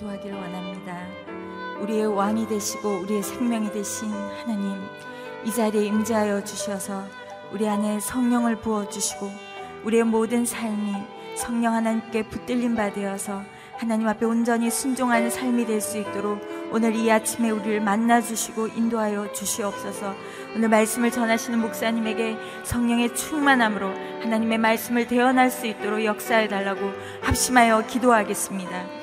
기도하기를 0.00 0.36
원합니다. 0.36 1.06
우리의 1.80 2.06
왕이 2.06 2.48
되시고 2.48 3.00
우리의 3.00 3.22
생명이 3.22 3.70
되신 3.72 4.10
하나님 4.10 4.76
이 5.44 5.50
자리에 5.50 5.84
임재하여 5.84 6.44
주셔서 6.44 7.04
우리 7.52 7.68
안에 7.68 8.00
성령을 8.00 8.56
부어 8.56 8.88
주시고 8.88 9.30
우리의 9.84 10.04
모든 10.04 10.44
삶이 10.44 10.94
성령 11.36 11.74
하나님께 11.74 12.28
붙들림 12.28 12.74
받으어서 12.74 13.42
하나님 13.78 14.08
앞에 14.08 14.26
온전히 14.26 14.70
순종하는 14.70 15.30
삶이 15.30 15.64
될 15.66 15.80
수 15.80 15.96
있도록 15.98 16.40
오늘 16.70 16.94
이 16.94 17.10
아침에 17.10 17.50
우리를 17.50 17.80
만나 17.80 18.20
주시고 18.20 18.68
인도하여 18.68 19.32
주시옵소서. 19.32 20.14
오늘 20.54 20.68
말씀을 20.68 21.10
전하시는 21.10 21.58
목사님에게 21.58 22.36
성령의 22.64 23.14
충만함으로 23.14 23.88
하나님의 24.22 24.58
말씀을 24.58 25.06
대언할 25.06 25.50
수 25.50 25.66
있도록 25.66 26.04
역사해 26.04 26.48
달라고 26.48 26.92
합심하여 27.22 27.86
기도하겠습니다. 27.86 28.99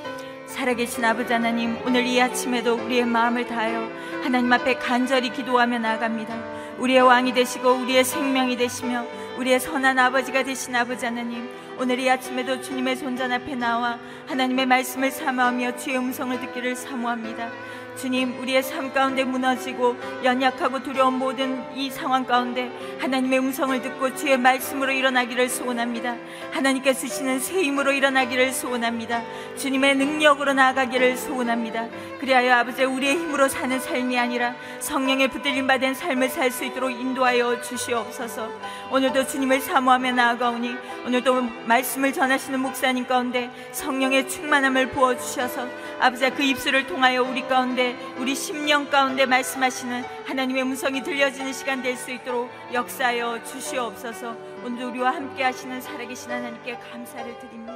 살아계신 0.57 1.05
아버지 1.05 1.31
하나님, 1.31 1.77
오늘 1.85 2.07
이 2.07 2.19
아침에도 2.19 2.73
우리의 2.73 3.05
마음을 3.05 3.45
다하여 3.45 3.91
하나님 4.23 4.51
앞에 4.51 4.73
간절히 4.79 5.29
기도하며 5.29 5.77
나아갑니다. 5.77 6.33
우리의 6.79 7.01
왕이 7.01 7.33
되시고 7.33 7.73
우리의 7.73 8.03
생명이 8.03 8.57
되시며 8.57 9.05
우리의 9.37 9.59
선한 9.59 9.99
아버지가 9.99 10.41
되신 10.41 10.75
아버지 10.75 11.05
하나님, 11.05 11.47
오늘 11.79 11.99
이 11.99 12.09
아침에도 12.09 12.59
주님의 12.59 12.95
손전 12.95 13.31
앞에 13.31 13.53
나와 13.53 13.99
하나님의 14.25 14.65
말씀을 14.65 15.11
사모하며 15.11 15.77
주의 15.77 15.95
음성을 15.95 16.39
듣기를 16.39 16.75
사모합니다. 16.75 17.51
주님, 17.97 18.39
우리의 18.39 18.61
삶 18.61 18.93
가운데 18.93 19.23
무너지고 19.23 19.95
연약하고 20.23 20.83
두려운 20.83 21.15
모든 21.15 21.63
이 21.75 21.89
상황 21.89 22.25
가운데 22.25 22.71
하나님의 22.99 23.39
음성을 23.39 23.81
듣고 23.81 24.15
주의 24.15 24.37
말씀으로 24.37 24.91
일어나기를 24.91 25.49
소원합니다. 25.49 26.15
하나님께 26.51 26.93
쓰시는 26.93 27.39
새 27.39 27.63
힘으로 27.63 27.91
일어나기를 27.91 28.51
소원합니다. 28.51 29.23
주님의 29.57 29.95
능력으로 29.95 30.53
나아가기를 30.53 31.17
소원합니다. 31.17 31.87
그리하여 32.19 32.53
아버지 32.57 32.83
우리의 32.83 33.15
힘으로 33.15 33.47
사는 33.47 33.79
삶이 33.79 34.17
아니라 34.19 34.53
성령의 34.79 35.29
붙들림 35.29 35.65
받은 35.65 35.95
삶을 35.95 36.29
살 36.29 36.51
수 36.51 36.65
있도록 36.65 36.91
인도하여 36.91 37.61
주시옵소서. 37.61 38.47
오늘도 38.91 39.25
주님을 39.27 39.59
사모하며 39.59 40.11
나아가오니 40.11 40.75
오늘도 41.07 41.41
말씀을 41.67 42.13
전하시는 42.13 42.59
목사님 42.61 43.05
가운데 43.05 43.51
성령의 43.73 44.29
충만함을 44.29 44.91
부어 44.91 45.17
주셔서 45.17 45.67
아버지 45.99 46.29
그 46.31 46.41
입술을 46.41 46.87
통하여 46.87 47.21
우리 47.23 47.45
가운데 47.47 47.97
우리 48.17 48.35
심령 48.35 48.89
가운데 48.89 49.25
말씀하시는 49.25 50.03
하나님의 50.25 50.63
음성이 50.63 51.03
들려지는 51.03 51.51
시간 51.53 51.81
될 51.81 51.97
수 51.97 52.11
있도록 52.11 52.49
역사하여 52.71 53.43
주시옵소서. 53.43 54.37
오늘 54.63 54.85
우리와 54.85 55.15
함께 55.15 55.43
하시는 55.43 55.81
살아계신 55.81 56.31
하나님께 56.31 56.77
감사를 56.77 57.39
드립니다. 57.39 57.75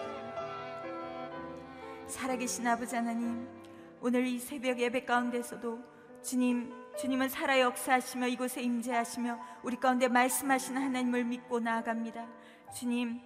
살아계신 2.07 2.67
아버지 2.67 2.95
하나님, 2.95 3.47
오늘 3.99 4.27
이 4.27 4.37
새벽 4.37 4.79
예배 4.79 5.05
가운데서도 5.05 5.79
주님, 6.21 6.71
주님은 6.99 7.29
살아 7.29 7.59
역사하시며 7.59 8.27
이곳에 8.27 8.61
임재하시며 8.61 9.39
우리 9.63 9.77
가운데 9.77 10.07
말씀하시는 10.07 10.79
하나님을 10.79 11.23
믿고 11.23 11.59
나아갑니다. 11.59 12.27
주님, 12.75 13.21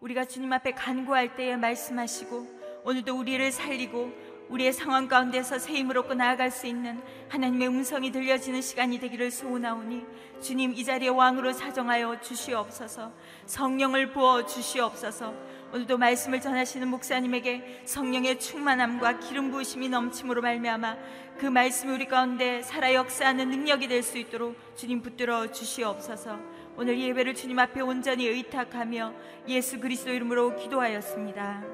우리가 0.00 0.24
주님 0.24 0.52
앞에 0.52 0.72
간구할 0.72 1.34
때에 1.34 1.56
말씀하시고 1.56 2.58
오늘도 2.84 3.18
우리를 3.18 3.50
살리고 3.50 4.38
우리의 4.48 4.72
상황 4.72 5.08
가운데서 5.08 5.58
새 5.58 5.74
힘을 5.74 5.98
얻고 5.98 6.14
나아갈 6.14 6.50
수 6.50 6.66
있는 6.66 7.02
하나님의 7.28 7.68
음성이 7.68 8.10
들려지는 8.10 8.62
시간이 8.62 8.98
되기를 8.98 9.30
소원하오니 9.30 10.06
주님 10.40 10.72
이 10.72 10.84
자리에 10.84 11.08
왕으로 11.08 11.52
사정하여 11.52 12.20
주시옵소서 12.20 13.12
성령을 13.44 14.12
부어 14.12 14.46
주시옵소서. 14.46 15.34
오늘도 15.74 15.98
말씀을 15.98 16.40
전하시는 16.40 16.88
목사님에게 16.88 17.82
성령의 17.84 18.40
충만함과 18.40 19.18
기름 19.18 19.50
부으심이 19.50 19.90
넘침으로 19.90 20.40
말미암아 20.40 20.96
그 21.38 21.44
말씀이 21.44 21.92
우리 21.92 22.06
가운데 22.06 22.62
살아 22.62 22.94
역사하는 22.94 23.50
능력이 23.50 23.86
될 23.86 24.02
수 24.02 24.16
있도록 24.16 24.56
주님 24.76 25.02
붙들어 25.02 25.52
주시옵소서 25.52 26.38
오늘 26.80 26.96
예배를 27.00 27.34
주님 27.34 27.58
앞에 27.58 27.80
온전히 27.80 28.28
의탁하며 28.28 29.12
예수 29.48 29.80
그리스도 29.80 30.12
이름으로 30.12 30.54
기도하였습니다. 30.54 31.64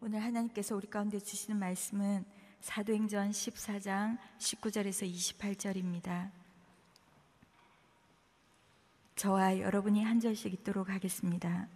오늘 0.00 0.22
하나님께서 0.22 0.76
우리 0.76 0.88
가운데 0.88 1.18
주시는 1.18 1.58
말씀은 1.58 2.24
사도행전 2.60 3.30
14장 3.30 4.16
19절에서 4.38 5.12
28절입니다. 5.12 6.30
저와 9.16 9.58
여러분이 9.58 10.04
한 10.04 10.20
절씩 10.20 10.54
읽도록 10.54 10.90
하겠습니다. 10.90 11.66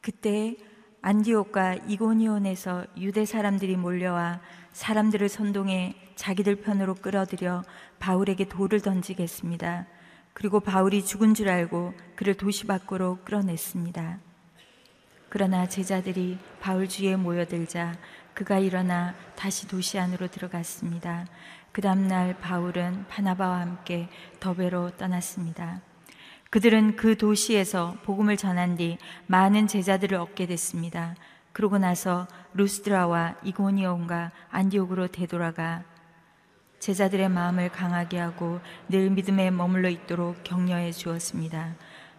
그때 0.00 0.56
안디옥과 1.02 1.74
이고니온에서 1.86 2.84
유대 2.96 3.24
사람들이 3.24 3.76
몰려와 3.76 4.40
사람들을 4.72 5.28
선동해 5.28 5.94
자기들 6.16 6.56
편으로 6.56 6.94
끌어들여 6.94 7.64
바울에게 7.98 8.48
돌을 8.48 8.80
던지겠습니다. 8.80 9.86
그리고 10.32 10.60
바울이 10.60 11.04
죽은 11.04 11.34
줄 11.34 11.48
알고 11.48 11.94
그를 12.16 12.34
도시 12.34 12.66
밖으로 12.66 13.18
끌어냈습니다. 13.24 14.18
그러나 15.28 15.68
제자들이 15.68 16.38
바울 16.60 16.88
주위에 16.88 17.16
모여들자 17.16 17.94
그가 18.34 18.58
일어나 18.58 19.14
다시 19.36 19.68
도시 19.68 19.98
안으로 19.98 20.28
들어갔습니다. 20.28 21.26
그 21.70 21.80
다음날 21.80 22.38
바울은 22.38 23.06
바나바와 23.08 23.60
함께 23.60 24.08
더베로 24.40 24.96
떠났습니다. 24.96 25.80
그들은 26.50 26.96
그 26.96 27.16
도시에서 27.16 27.96
복음을 28.04 28.36
전한 28.36 28.76
뒤 28.76 28.98
많은 29.26 29.66
제자들을 29.66 30.18
얻게 30.18 30.46
됐습니다. 30.46 31.14
그러고 31.52 31.78
나서 31.78 32.26
루스드라와 32.54 33.36
이고니온과 33.42 34.30
안디옥으로 34.50 35.08
되돌아가 35.08 35.82
제자들의 36.78 37.28
마음을 37.28 37.68
강하게 37.68 38.18
하고 38.18 38.60
늘 38.88 39.10
믿음에 39.10 39.50
머물러 39.50 39.88
있도록 39.88 40.42
격려해 40.42 40.92
주었습니다. 40.92 41.74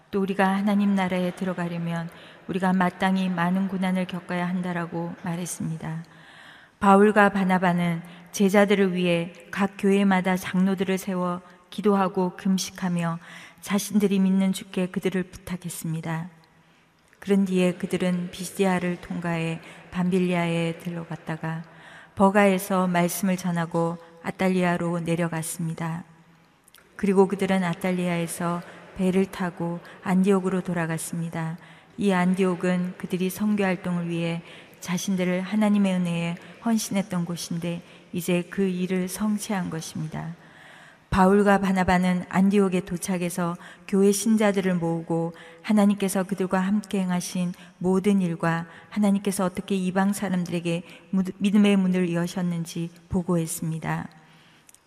또 0.09 0.21
우리가 0.21 0.47
하나님 0.47 0.95
나라에 0.95 1.35
들어가려면 1.35 2.09
우리가 2.47 2.71
마땅히 2.71 3.29
많은 3.29 3.67
고난을 3.67 4.05
겪어야 4.05 4.47
한다라고 4.47 5.13
말했습니다. 5.23 6.05
바울과 6.79 7.29
바나바는 7.29 8.01
제자들을 8.31 8.93
위해 8.93 9.33
각 9.51 9.71
교회마다 9.77 10.37
장로들을 10.37 10.97
세워 10.97 11.41
기도하고 11.69 12.37
금식하며 12.37 13.19
자신들이 13.61 14.19
믿는 14.19 14.53
주께 14.53 14.87
그들을 14.87 15.23
부탁했습니다. 15.23 16.42
그런 17.23 17.45
뒤에 17.45 17.71
그들은 17.75 18.31
비시디아를 18.31 18.97
통과해 18.97 19.61
밤빌리아에 19.91 20.79
들러갔다가 20.79 21.63
버가에서 22.15 22.87
말씀을 22.87 23.37
전하고 23.37 23.97
아탈리아로 24.23 24.99
내려갔습니다. 24.99 26.03
그리고 26.97 27.29
그들은 27.29 27.63
아탈리아에서 27.63 28.61
배를 28.97 29.25
타고 29.27 29.79
안디옥으로 30.03 30.63
돌아갔습니다. 30.63 31.57
이 31.97 32.11
안디옥은 32.11 32.95
그들이 32.97 33.29
선교 33.29 33.63
활동을 33.63 34.09
위해 34.09 34.41
자신들을 34.81 35.43
하나님의 35.43 35.93
은혜에 35.93 36.35
헌신했던 36.65 37.23
곳인데 37.23 37.83
이제 38.11 38.41
그 38.49 38.63
일을 38.63 39.07
성취한 39.07 39.69
것입니다. 39.69 40.35
바울과 41.13 41.59
바나바는 41.59 42.25
안디옥에 42.27 42.85
도착해서 42.85 43.55
교회 43.87 44.11
신자들을 44.11 44.73
모으고 44.73 45.33
하나님께서 45.61 46.23
그들과 46.23 46.59
함께 46.59 47.01
행하신 47.01 47.53
모든 47.77 48.19
일과 48.19 48.65
하나님께서 48.89 49.45
어떻게 49.45 49.75
이방 49.75 50.13
사람들에게 50.13 50.81
믿음의 51.37 51.77
문을 51.77 52.11
여셨는지 52.15 52.89
보고했습니다. 53.09 54.09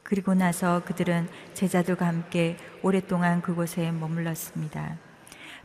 그리고 0.03 0.35
나서 0.35 0.83
그들은 0.85 1.29
제자들과 1.55 2.09
함께 2.09 2.57
오랫동안 2.83 3.41
그곳에 3.41 3.93
머물렀습니다. 3.93 4.99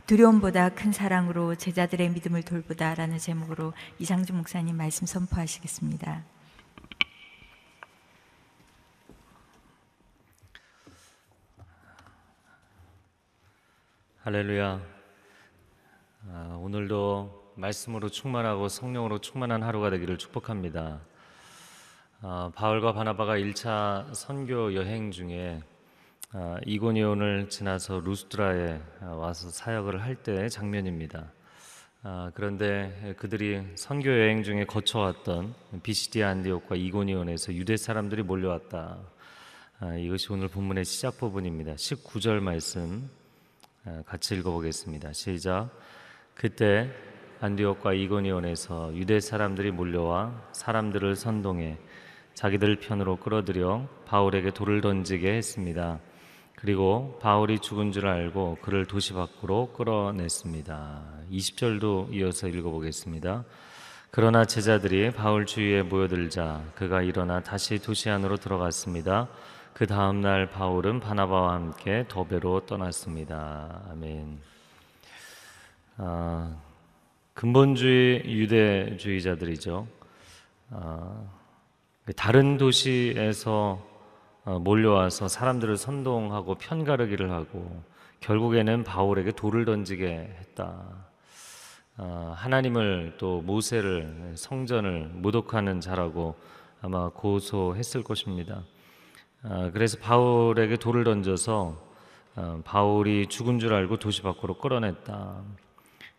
두려움보다 0.06 0.68
큰 0.68 0.92
사랑으로 0.92 1.56
제자들의 1.56 2.10
믿음을 2.10 2.44
돌보다라는 2.44 3.18
제목으로 3.18 3.72
이상준 3.98 4.36
목사님 4.36 4.76
말씀 4.76 5.08
선포하시겠습니다. 5.08 6.31
할렐루야. 14.24 14.80
아, 16.28 16.58
오늘도 16.62 17.54
말씀으로 17.56 18.08
충만하고 18.08 18.68
성령으로 18.68 19.18
충만한 19.18 19.64
하루가 19.64 19.90
되기를 19.90 20.16
축복합니다. 20.16 21.00
아, 22.20 22.52
바울과 22.54 22.92
바나바가 22.92 23.36
1차 23.38 24.14
선교 24.14 24.74
여행 24.76 25.10
중에 25.10 25.60
아, 26.30 26.56
이고니온을 26.64 27.48
지나서 27.48 27.98
루스드라에 27.98 28.80
아, 29.00 29.06
와서 29.06 29.50
사역을 29.50 30.00
할 30.00 30.14
때의 30.14 30.50
장면입니다. 30.50 31.32
아, 32.04 32.30
그런데 32.32 33.16
그들이 33.18 33.72
선교 33.74 34.08
여행 34.08 34.44
중에 34.44 34.66
거쳐왔던 34.66 35.52
비시디아 35.82 36.28
안디옥과 36.28 36.76
이고니온에서 36.76 37.54
유대 37.54 37.76
사람들이 37.76 38.22
몰려왔다. 38.22 39.00
이것이 39.98 40.32
오늘 40.32 40.46
본문의 40.46 40.84
시작 40.84 41.18
부분입니다. 41.18 41.74
19절 41.74 42.38
말씀 42.38 43.10
같이 44.06 44.34
읽어보겠습니다. 44.36 45.12
시작. 45.12 45.70
그때 46.34 46.90
안디옥과 47.40 47.94
이고니온에서 47.94 48.94
유대 48.94 49.18
사람들이 49.18 49.72
몰려와 49.72 50.50
사람들을 50.52 51.16
선동해 51.16 51.78
자기들 52.34 52.76
편으로 52.76 53.16
끌어들여 53.16 53.88
바울에게 54.06 54.52
돌을 54.52 54.80
던지게 54.80 55.32
했습니다. 55.32 55.98
그리고 56.54 57.18
바울이 57.20 57.58
죽은 57.58 57.90
줄 57.90 58.06
알고 58.06 58.58
그를 58.62 58.86
도시 58.86 59.12
밖으로 59.12 59.72
끌어냈습니다. 59.72 61.02
20절도 61.32 62.14
이어서 62.14 62.46
읽어보겠습니다. 62.46 63.44
그러나 64.12 64.44
제자들이 64.44 65.10
바울 65.10 65.44
주위에 65.44 65.82
모여들자 65.82 66.62
그가 66.76 67.02
일어나 67.02 67.40
다시 67.40 67.80
도시 67.80 68.10
안으로 68.10 68.36
들어갔습니다. 68.36 69.28
그 69.74 69.86
다음 69.86 70.20
날 70.20 70.50
바울은 70.50 71.00
바나바와 71.00 71.54
함께 71.54 72.04
더베로 72.08 72.66
떠났습니다. 72.66 73.82
아멘. 73.90 74.38
아, 75.96 76.54
근본주의 77.32 78.22
유대주의자들이죠. 78.26 79.86
아, 80.70 81.24
다른 82.16 82.58
도시에서 82.58 83.82
어, 84.44 84.58
몰려와서 84.58 85.28
사람들을 85.28 85.78
선동하고 85.78 86.56
편가르기를 86.56 87.30
하고 87.30 87.82
결국에는 88.20 88.84
바울에게 88.84 89.32
돌을 89.32 89.64
던지게 89.64 90.36
했다. 90.38 90.82
아, 91.96 92.34
하나님을 92.36 93.14
또 93.16 93.40
모세를 93.40 94.34
성전을 94.36 95.12
모독하는 95.14 95.80
자라고 95.80 96.34
아마 96.82 97.08
고소했을 97.08 98.02
것입니다. 98.04 98.62
아, 99.44 99.70
그래서 99.72 99.98
바울에게 99.98 100.76
돌을 100.76 101.04
던져서 101.04 101.76
어, 102.36 102.60
바울이 102.64 103.26
죽은 103.26 103.58
줄 103.58 103.74
알고 103.74 103.98
도시 103.98 104.22
밖으로 104.22 104.56
끌어냈다. 104.58 105.42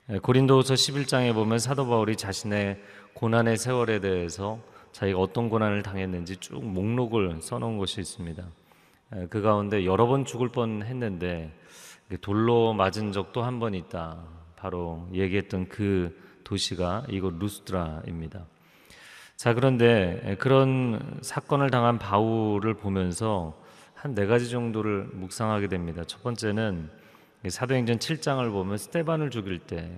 예, 0.10 0.20
고린도후서 0.20 0.74
11장에 0.74 1.34
보면 1.34 1.58
사도 1.60 1.88
바울이 1.88 2.18
자신의 2.18 2.82
고난의 3.14 3.58
세월에 3.58 4.00
대해서 4.00 4.60
자기가 4.92 5.18
어떤 5.20 5.50
고난을 5.50 5.82
당했는지 5.82 6.38
쭉 6.38 6.64
목록을 6.64 7.42
써놓은 7.42 7.78
것이 7.78 8.02
있습니다. 8.02 8.44
예, 9.16 9.28
그 9.30 9.42
가운데 9.42 9.86
여러 9.86 10.06
번 10.06 10.26
죽을 10.26 10.50
뻔했는데 10.50 11.52
돌로 12.22 12.74
맞은 12.74 13.12
적도 13.12 13.42
한 13.44 13.60
번 13.60 13.74
있다. 13.74 14.18
바로 14.58 15.08
얘기했던 15.14 15.68
그 15.70 16.16
도시가 16.44 17.06
이곳 17.10 17.36
루스드라입니다. 17.40 18.46
자 19.36 19.54
그런데 19.54 20.36
그런 20.40 21.20
사건을 21.22 21.70
당한 21.70 22.00
바울을 22.00 22.76
보면서 22.76 23.62
한 24.04 24.16
네 24.16 24.26
가지 24.26 24.50
정도를 24.50 25.06
묵상하게 25.14 25.68
됩니다. 25.68 26.04
첫 26.06 26.22
번째는 26.24 26.90
사도행전 27.48 28.00
7장을 28.00 28.52
보면 28.52 28.78
스테반을 28.78 29.30
죽일 29.30 29.60
때 29.60 29.98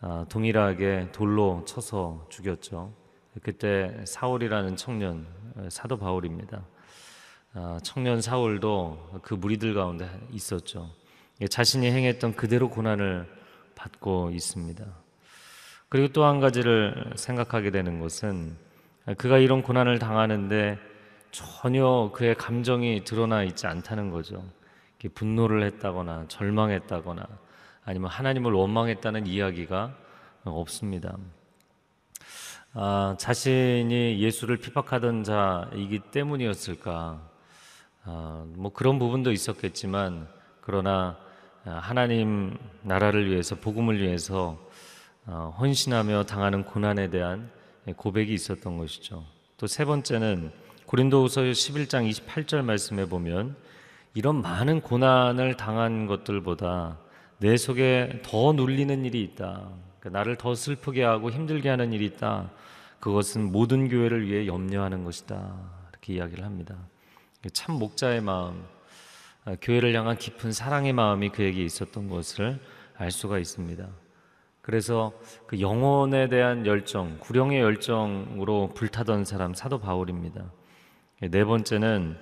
아, 0.00 0.26
동일하게 0.28 1.10
돌로 1.12 1.62
쳐서 1.66 2.26
죽였죠. 2.30 2.92
그때 3.42 3.96
사울이라는 4.04 4.74
청년 4.74 5.24
사도 5.68 5.96
바울입니다. 5.98 6.64
아, 7.54 7.78
청년 7.84 8.20
사울도 8.20 9.20
그 9.22 9.34
무리들 9.34 9.72
가운데 9.72 10.10
있었죠. 10.32 10.90
자신이 11.48 11.86
행했던 11.88 12.34
그대로 12.34 12.68
고난을 12.68 13.28
받고 13.76 14.30
있습니다. 14.32 14.84
그리고 15.88 16.12
또 16.12 16.24
한 16.24 16.40
가지를 16.40 17.12
생각하게 17.16 17.70
되는 17.70 18.00
것은 18.00 18.56
그가 19.18 19.38
이런 19.38 19.62
고난을 19.62 19.98
당하는데 19.98 20.78
전혀 21.30 22.10
그의 22.12 22.34
감정이 22.34 23.04
드러나 23.04 23.42
있지 23.44 23.66
않다는 23.66 24.10
거죠. 24.10 24.42
분노를 25.14 25.62
했다거나 25.62 26.24
절망했다거나 26.26 27.26
아니면 27.84 28.10
하나님을 28.10 28.52
원망했다는 28.52 29.28
이야기가 29.28 29.94
없습니다. 30.44 31.16
아, 32.72 33.14
자신이 33.18 34.18
예수를 34.20 34.56
핍박하던 34.56 35.22
자이기 35.22 36.00
때문이었을까? 36.10 37.20
아, 38.04 38.44
뭐 38.56 38.72
그런 38.72 38.98
부분도 38.98 39.30
있었겠지만 39.30 40.26
그러나 40.60 41.16
하나님 41.64 42.58
나라를 42.82 43.30
위해서 43.30 43.54
복음을 43.54 44.00
위해서 44.00 44.58
어, 44.58 44.65
헌신하며 45.26 46.24
당하는 46.24 46.64
고난에 46.64 47.10
대한 47.10 47.50
고백이 47.96 48.32
있었던 48.32 48.78
것이죠. 48.78 49.24
또 49.58 49.66
세 49.66 49.84
번째는 49.84 50.52
고린도후서 50.86 51.42
11장 51.42 52.08
28절 52.08 52.62
말씀에 52.62 53.06
보면 53.06 53.56
이런 54.14 54.40
많은 54.40 54.80
고난을 54.80 55.56
당한 55.56 56.06
것들보다 56.06 56.98
내 57.38 57.56
속에 57.56 58.22
더 58.24 58.52
눌리는 58.52 59.04
일이 59.04 59.22
있다. 59.22 59.68
그러니까 59.98 60.18
나를 60.18 60.36
더 60.36 60.54
슬프게 60.54 61.02
하고 61.02 61.30
힘들게 61.30 61.68
하는 61.68 61.92
일이 61.92 62.06
있다. 62.06 62.50
그것은 63.00 63.50
모든 63.52 63.88
교회를 63.88 64.26
위해 64.26 64.46
염려하는 64.46 65.04
것이다. 65.04 65.54
이렇게 65.90 66.14
이야기를 66.14 66.44
합니다. 66.44 66.76
참 67.52 67.78
목자의 67.78 68.20
마음, 68.22 68.64
아, 69.44 69.56
교회를 69.60 69.94
향한 69.94 70.16
깊은 70.16 70.52
사랑의 70.52 70.92
마음이 70.92 71.30
그에게 71.30 71.62
있었던 71.64 72.08
것을 72.08 72.58
알 72.96 73.10
수가 73.10 73.38
있습니다. 73.38 73.86
그래서 74.66 75.12
그 75.46 75.60
영혼에 75.60 76.28
대한 76.28 76.66
열정, 76.66 77.18
구령의 77.20 77.60
열정으로 77.60 78.72
불타던 78.74 79.24
사람 79.24 79.54
사도 79.54 79.78
바울입니다. 79.78 80.42
네 81.30 81.44
번째는 81.44 82.16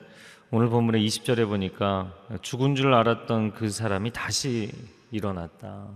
오늘 0.51 0.69
본문의 0.69 1.05
20절에 1.07 1.49
보니까 1.49 2.13
죽은 2.43 2.75
줄 2.75 2.93
알았던 2.93 3.55
그 3.55 3.71
사람이 3.71 4.13
다시 4.13 4.71
일어났다. 5.11 5.89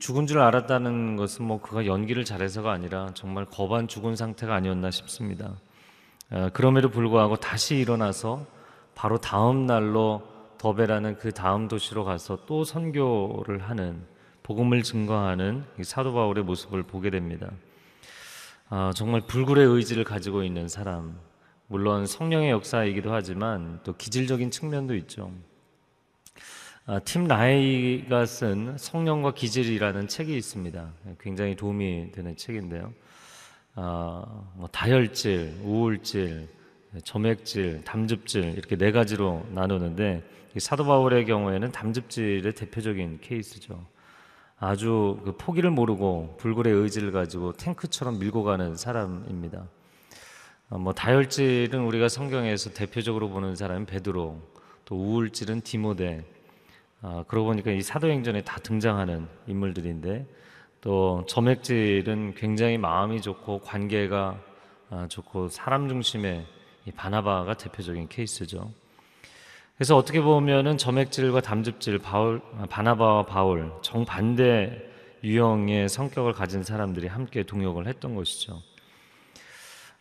죽은 0.00 0.26
줄 0.26 0.40
알았다는 0.40 1.14
것은 1.14 1.44
뭐 1.44 1.60
그가 1.60 1.86
연기를 1.86 2.24
잘해서가 2.24 2.72
아니라 2.72 3.12
정말 3.14 3.44
거반 3.44 3.86
죽은 3.86 4.16
상태가 4.16 4.52
아니었나 4.52 4.90
싶습니다. 4.90 5.52
아, 6.30 6.50
그럼에도 6.54 6.90
불구하고 6.90 7.36
다시 7.36 7.76
일어나서 7.76 8.44
바로 8.96 9.18
다음 9.18 9.64
날로 9.64 10.22
더베라는 10.58 11.18
그 11.18 11.30
다음 11.30 11.68
도시로 11.68 12.04
가서 12.04 12.40
또 12.46 12.64
선교를 12.64 13.60
하는 13.60 14.15
복음을 14.46 14.84
증거하는 14.84 15.64
사도 15.82 16.14
바울의 16.14 16.44
모습을 16.44 16.84
보게 16.84 17.10
됩니다. 17.10 17.50
아, 18.68 18.92
정말 18.94 19.20
불굴의 19.22 19.66
의지를 19.66 20.04
가지고 20.04 20.44
있는 20.44 20.68
사람, 20.68 21.18
물론 21.66 22.06
성령의 22.06 22.50
역사이기도 22.52 23.12
하지만 23.12 23.80
또 23.82 23.96
기질적인 23.96 24.52
측면도 24.52 24.94
있죠. 24.98 25.32
아, 26.86 27.00
팀 27.00 27.24
라이가 27.24 28.24
쓴 28.24 28.78
성령과 28.78 29.34
기질이라는 29.34 30.06
책이 30.06 30.36
있습니다. 30.36 30.92
굉장히 31.18 31.56
도움이 31.56 32.12
되는 32.12 32.36
책인데요. 32.36 32.92
아, 33.74 34.24
뭐 34.54 34.68
다혈질, 34.70 35.62
우울질, 35.64 36.48
점액질, 37.02 37.82
담즙질 37.82 38.44
이렇게 38.56 38.76
네 38.76 38.92
가지로 38.92 39.44
나누는데 39.50 40.22
사도 40.58 40.84
바울의 40.84 41.26
경우에는 41.26 41.72
담즙질의 41.72 42.52
대표적인 42.52 43.18
케이스죠. 43.20 43.95
아주 44.58 45.20
그 45.24 45.36
포기를 45.36 45.70
모르고 45.70 46.36
불굴의 46.38 46.72
의지를 46.72 47.12
가지고 47.12 47.52
탱크처럼 47.52 48.18
밀고 48.18 48.42
가는 48.42 48.76
사람입니다. 48.76 49.66
어, 50.70 50.78
뭐 50.78 50.92
다혈질은 50.92 51.78
우리가 51.80 52.08
성경에서 52.08 52.70
대표적으로 52.70 53.28
보는 53.28 53.54
사람은 53.54 53.86
베드로, 53.86 54.40
또 54.84 54.96
우울질은 54.96 55.60
디모데. 55.60 56.24
아, 57.02 57.24
그러고 57.28 57.48
보니까 57.48 57.70
이 57.70 57.82
사도행전에 57.82 58.42
다 58.42 58.58
등장하는 58.60 59.28
인물들인데 59.46 60.26
또 60.80 61.24
점액질은 61.28 62.34
굉장히 62.34 62.78
마음이 62.78 63.20
좋고 63.20 63.60
관계가 63.60 64.40
아, 64.88 65.06
좋고 65.08 65.48
사람 65.48 65.88
중심의 65.88 66.46
이 66.86 66.90
바나바가 66.92 67.54
대표적인 67.54 68.08
케이스죠. 68.08 68.72
그래서 69.76 69.94
어떻게 69.94 70.22
보면은 70.22 70.78
점액질과 70.78 71.42
담즙질, 71.42 71.98
바울, 71.98 72.40
아, 72.58 72.64
바나바와 72.66 73.26
바울 73.26 73.70
정반대 73.82 74.82
유형의 75.22 75.90
성격을 75.90 76.32
가진 76.32 76.62
사람들이 76.62 77.08
함께 77.08 77.42
동역을 77.42 77.86
했던 77.86 78.14
것이죠. 78.14 78.62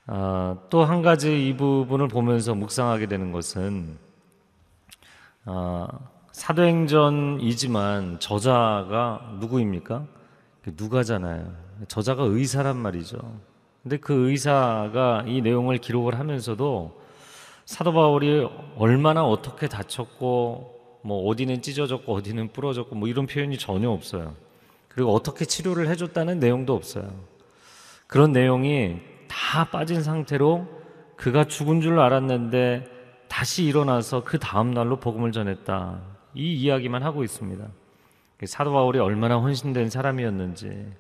아, 0.08 0.58
또한 0.70 1.02
가지 1.02 1.50
이 1.50 1.58
부분을 1.58 2.08
보면서 2.08 2.56
묵상하게 2.56 3.08
되는 3.08 3.34
것은 3.34 3.98
아, 5.44 5.88
사도행전이지만 6.32 8.22
저자가 8.22 9.38
누구입니까? 9.42 10.06
그 10.64 10.74
누가잖아요. 10.78 11.54
저자가 11.90 12.24
의사란 12.24 12.78
말이죠. 12.78 13.18
근데 13.84 13.98
그 13.98 14.30
의사가 14.30 15.26
이 15.28 15.42
내용을 15.42 15.80
기록을 15.80 16.18
하면서도 16.18 17.05
사도 17.66 17.94
바울이 17.94 18.48
얼마나 18.78 19.26
어떻게 19.26 19.68
다쳤고 19.68 21.00
뭐 21.04 21.28
어디는 21.28 21.62
찢어졌고 21.62 22.14
어디는 22.14 22.50
부러졌고 22.50 22.96
뭐 22.96 23.08
이런 23.08 23.26
표현이 23.26 23.58
전혀 23.58 23.90
없어요. 23.90 24.36
그리고 24.88 25.14
어떻게 25.14 25.46
치료를 25.46 25.88
해줬다는 25.90 26.40
내용도 26.40 26.74
없어요. 26.76 27.12
그런 28.08 28.32
내용이 28.32 28.98
다 29.28 29.66
빠진 29.66 30.04
상태로 30.04 30.68
그가 31.16 31.46
죽은 31.46 31.82
줄 31.82 32.00
알았는데 32.00 32.88
다시 33.28 33.64
일어나서 33.66 34.24
그 34.24 34.38
다음 34.40 34.72
날로 34.72 35.00
복음을 35.00 35.32
전했다. 35.32 36.02
이 36.36 36.54
이야기만 36.54 37.04
하고 37.04 37.24
있습니다. 37.24 37.66
사도 38.46 38.72
바울이 38.74 39.00
얼마나 39.00 39.38
헌신된 39.40 39.90
사람이었는지. 39.90 40.94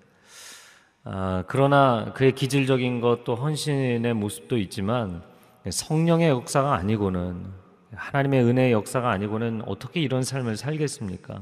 아, 1.03 1.43
그러나 1.47 2.11
그의 2.15 2.31
기질적인 2.33 3.01
것도 3.01 3.35
헌신의 3.35 4.13
모습도 4.15 4.57
있지만 4.57 5.21
성령의 5.69 6.29
역사가 6.29 6.75
아니고는 6.75 7.45
하나님의 7.93 8.43
은혜의 8.43 8.71
역사가 8.71 9.09
아니고는 9.09 9.63
어떻게 9.65 10.01
이런 10.01 10.23
삶을 10.23 10.57
살겠습니까? 10.57 11.41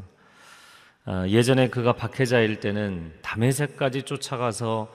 아, 1.05 1.27
예전에 1.27 1.69
그가 1.69 1.93
박해자일 1.93 2.59
때는 2.59 3.13
담에색까지 3.21 4.03
쫓아가서 4.03 4.93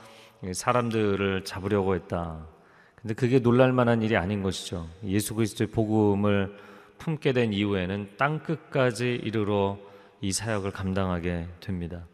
사람들을 0.52 1.44
잡으려고 1.44 1.94
했다. 1.94 2.46
근데 2.94 3.14
그게 3.14 3.40
놀랄 3.40 3.72
만한 3.72 4.02
일이 4.02 4.16
아닌 4.16 4.42
것이죠. 4.42 4.88
예수 5.04 5.34
그리스도의 5.34 5.68
복음을 5.68 6.56
품게 6.98 7.32
된 7.32 7.52
이후에는 7.52 8.10
땅 8.16 8.40
끝까지 8.42 9.20
이르러 9.22 9.78
이 10.20 10.32
사역을 10.32 10.72
감당하게 10.72 11.46
됩니다. 11.60 12.06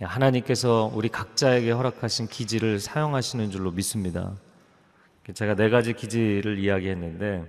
하나님께서 0.00 0.90
우리 0.94 1.08
각자에게 1.08 1.72
허락하신 1.72 2.28
기지를 2.28 2.78
사용하시는 2.78 3.50
줄로 3.50 3.70
믿습니다. 3.70 4.34
제가 5.34 5.54
네 5.54 5.68
가지 5.68 5.92
기지를 5.92 6.58
이야기했는데 6.58 7.44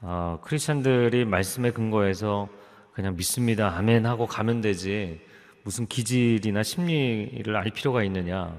어, 0.00 0.38
크리스천들이 0.42 1.24
말씀에 1.24 1.70
근거해서 1.70 2.48
그냥 2.92 3.16
믿습니다, 3.16 3.76
아멘 3.76 4.06
하고 4.06 4.26
가면 4.26 4.60
되지 4.60 5.20
무슨 5.64 5.86
기질이나 5.86 6.62
심리를 6.62 7.56
알 7.56 7.70
필요가 7.70 8.04
있느냐. 8.04 8.56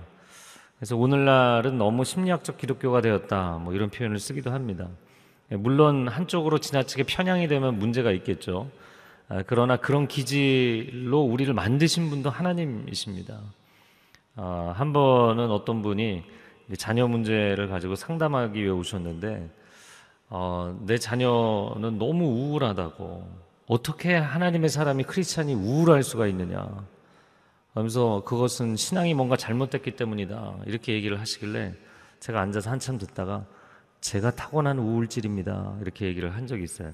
그래서 0.78 0.98
오늘날은 0.98 1.78
너무 1.78 2.04
심리학적 2.04 2.58
기독교가 2.58 3.02
되었다, 3.02 3.60
뭐 3.64 3.74
이런 3.74 3.90
표현을 3.90 4.20
쓰기도 4.20 4.52
합니다. 4.52 4.90
물론 5.50 6.08
한쪽으로 6.08 6.58
지나치게 6.58 7.04
편향이 7.04 7.48
되면 7.48 7.80
문제가 7.80 8.12
있겠죠. 8.12 8.70
아, 9.30 9.44
그러나 9.48 9.78
그런 9.78 10.08
기질로 10.08 11.22
우리를 11.22 11.54
만드신 11.54 12.10
분도 12.10 12.30
하나님이십니다. 12.30 13.40
아, 14.36 14.74
한 14.76 14.92
번은 14.92 15.50
어떤 15.52 15.82
분이 15.82 16.24
자녀 16.78 17.08
문제를 17.08 17.68
가지고 17.68 17.96
상담하기 17.96 18.60
위해 18.62 18.72
오셨는데 18.72 19.50
어, 20.30 20.78
내 20.86 20.98
자녀는 20.98 21.98
너무 21.98 22.26
우울하다고. 22.26 23.46
어떻게 23.68 24.16
하나님의 24.16 24.70
사람이 24.70 25.04
크리스찬이 25.04 25.54
우울할 25.54 26.04
수가 26.04 26.28
있느냐. 26.28 26.68
하면서 27.74 28.24
그것은 28.26 28.76
신앙이 28.76 29.14
뭔가 29.14 29.36
잘못됐기 29.36 29.92
때문이다. 29.92 30.60
이렇게 30.66 30.94
얘기를 30.94 31.20
하시길래 31.20 31.74
제가 32.20 32.42
앉아서 32.42 32.70
한참 32.70 32.98
듣다가 32.98 33.46
제가 34.02 34.32
타고난 34.32 34.80
우울질입니다. 34.80 35.78
이렇게 35.82 36.06
얘기를 36.06 36.34
한 36.34 36.48
적이 36.48 36.64
있어요. 36.64 36.92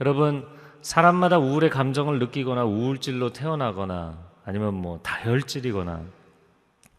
여러분 0.00 0.46
사람마다 0.80 1.38
우울의 1.38 1.70
감정을 1.70 2.18
느끼거나 2.18 2.64
우울질로 2.64 3.32
태어나거나 3.32 4.18
아니면 4.44 4.74
뭐 4.74 5.00
다혈질이거나 5.02 6.02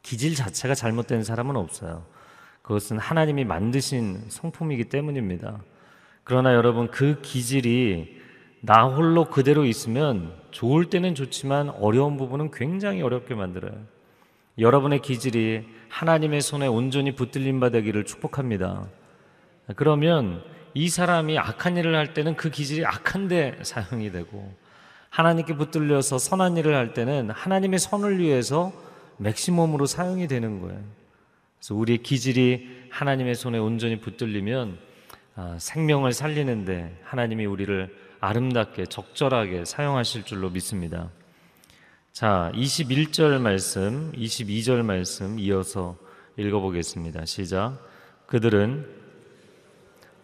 기질 0.06 0.36
자체가 0.36 0.76
잘못된 0.76 1.24
사람은 1.24 1.56
없어요. 1.56 2.06
그것은 2.62 3.00
하나님이 3.00 3.44
만드신 3.44 4.26
성품이기 4.28 4.84
때문입니다. 4.86 5.64
그러나 6.24 6.54
여러분 6.54 6.92
그 6.92 7.22
기질이 7.24 8.22
나 8.62 8.86
홀로 8.86 9.26
그대로 9.26 9.66
있으면 9.66 10.32
좋을 10.52 10.92
때는 10.92 11.16
좋지만 11.16 11.70
어려운 11.70 12.18
부분은 12.18 12.52
굉장히 12.52 13.02
어렵게 13.02 13.34
만들어요. 13.34 13.74
여러분의 14.60 15.02
기질이 15.02 15.66
하나님의 15.90 16.42
손에 16.42 16.68
온전히 16.68 17.16
붙들림 17.16 17.60
받기를 17.60 18.06
축복합니다. 18.06 18.88
그러면 19.76 20.44
이 20.76 20.88
사람이 20.88 21.40
악한 21.40 21.78
일을 21.78 21.96
할 21.96 22.14
때는 22.14 22.36
그 22.36 22.52
기질이 22.52 22.86
악한데 22.86 23.62
사용이 23.64 24.12
되고 24.12 24.54
하나님께 25.10 25.56
붙들려서 25.56 26.20
선한 26.20 26.58
일을 26.58 26.76
할 26.76 26.94
때는 26.94 27.32
하나님의 27.32 27.80
선을 27.80 28.20
위해서 28.20 28.72
맥시멈으로 29.18 29.86
사용이 29.86 30.28
되는 30.28 30.62
거예요. 30.62 30.82
그래서 31.58 31.76
우리의 31.76 32.00
기질이 32.00 32.88
하나님의 32.92 33.36
손에 33.36 33.58
온전히 33.58 34.00
붙들리면 34.00 34.78
아, 35.36 35.58
생명을 35.60 36.14
살리는데 36.14 37.02
하나님이 37.04 37.46
우리를 37.46 37.94
아름답게 38.22 38.86
적절하게 38.86 39.66
사용하실 39.66 40.24
줄로 40.24 40.50
믿습니다. 40.50 41.10
자, 42.14 42.52
21절 42.56 43.42
말씀, 43.42 44.12
22절 44.14 44.84
말씀 44.84 45.38
이어서 45.38 45.98
읽어보겠습니다. 46.38 47.26
시작. 47.26 47.78
그들은 48.28 48.88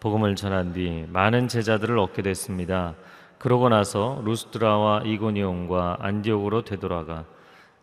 복음을 0.00 0.34
전한 0.34 0.72
뒤 0.72 1.04
많은 1.08 1.48
제자들을 1.48 1.98
얻게 1.98 2.22
됐습니다. 2.22 2.94
그러고 3.38 3.68
나서 3.68 4.22
루스드라와 4.24 5.02
이고니온과 5.04 5.98
안디옥으로 6.00 6.64
되돌아가 6.64 7.24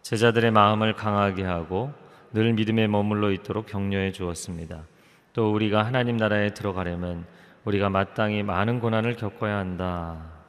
제자들의 0.02 0.52
마음을 0.52 0.94
강하게 0.94 1.44
하고 1.44 1.94
늘 2.32 2.54
믿음에 2.54 2.88
머물러 2.88 3.32
있도록 3.32 3.68
격려해 3.68 4.12
주었습니다. 4.12 4.84
또 5.34 5.52
우리가 5.54 5.86
하나님 5.86 6.18
나라에 6.18 6.54
들어가려면 6.54 7.26
우리가 7.66 7.90
마땅히 7.90 8.44
많은 8.44 8.80
고난을 8.80 9.16
겪어야 9.16 9.58
한다. 9.58 10.40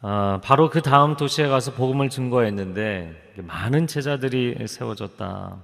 아, 0.00 0.40
바로 0.42 0.68
그 0.68 0.82
다음 0.82 1.16
도시에 1.16 1.46
가서 1.46 1.74
복음을 1.74 2.08
증거했는데 2.08 3.34
많은 3.36 3.86
제자들이 3.86 4.66
세워졌다. 4.66 5.56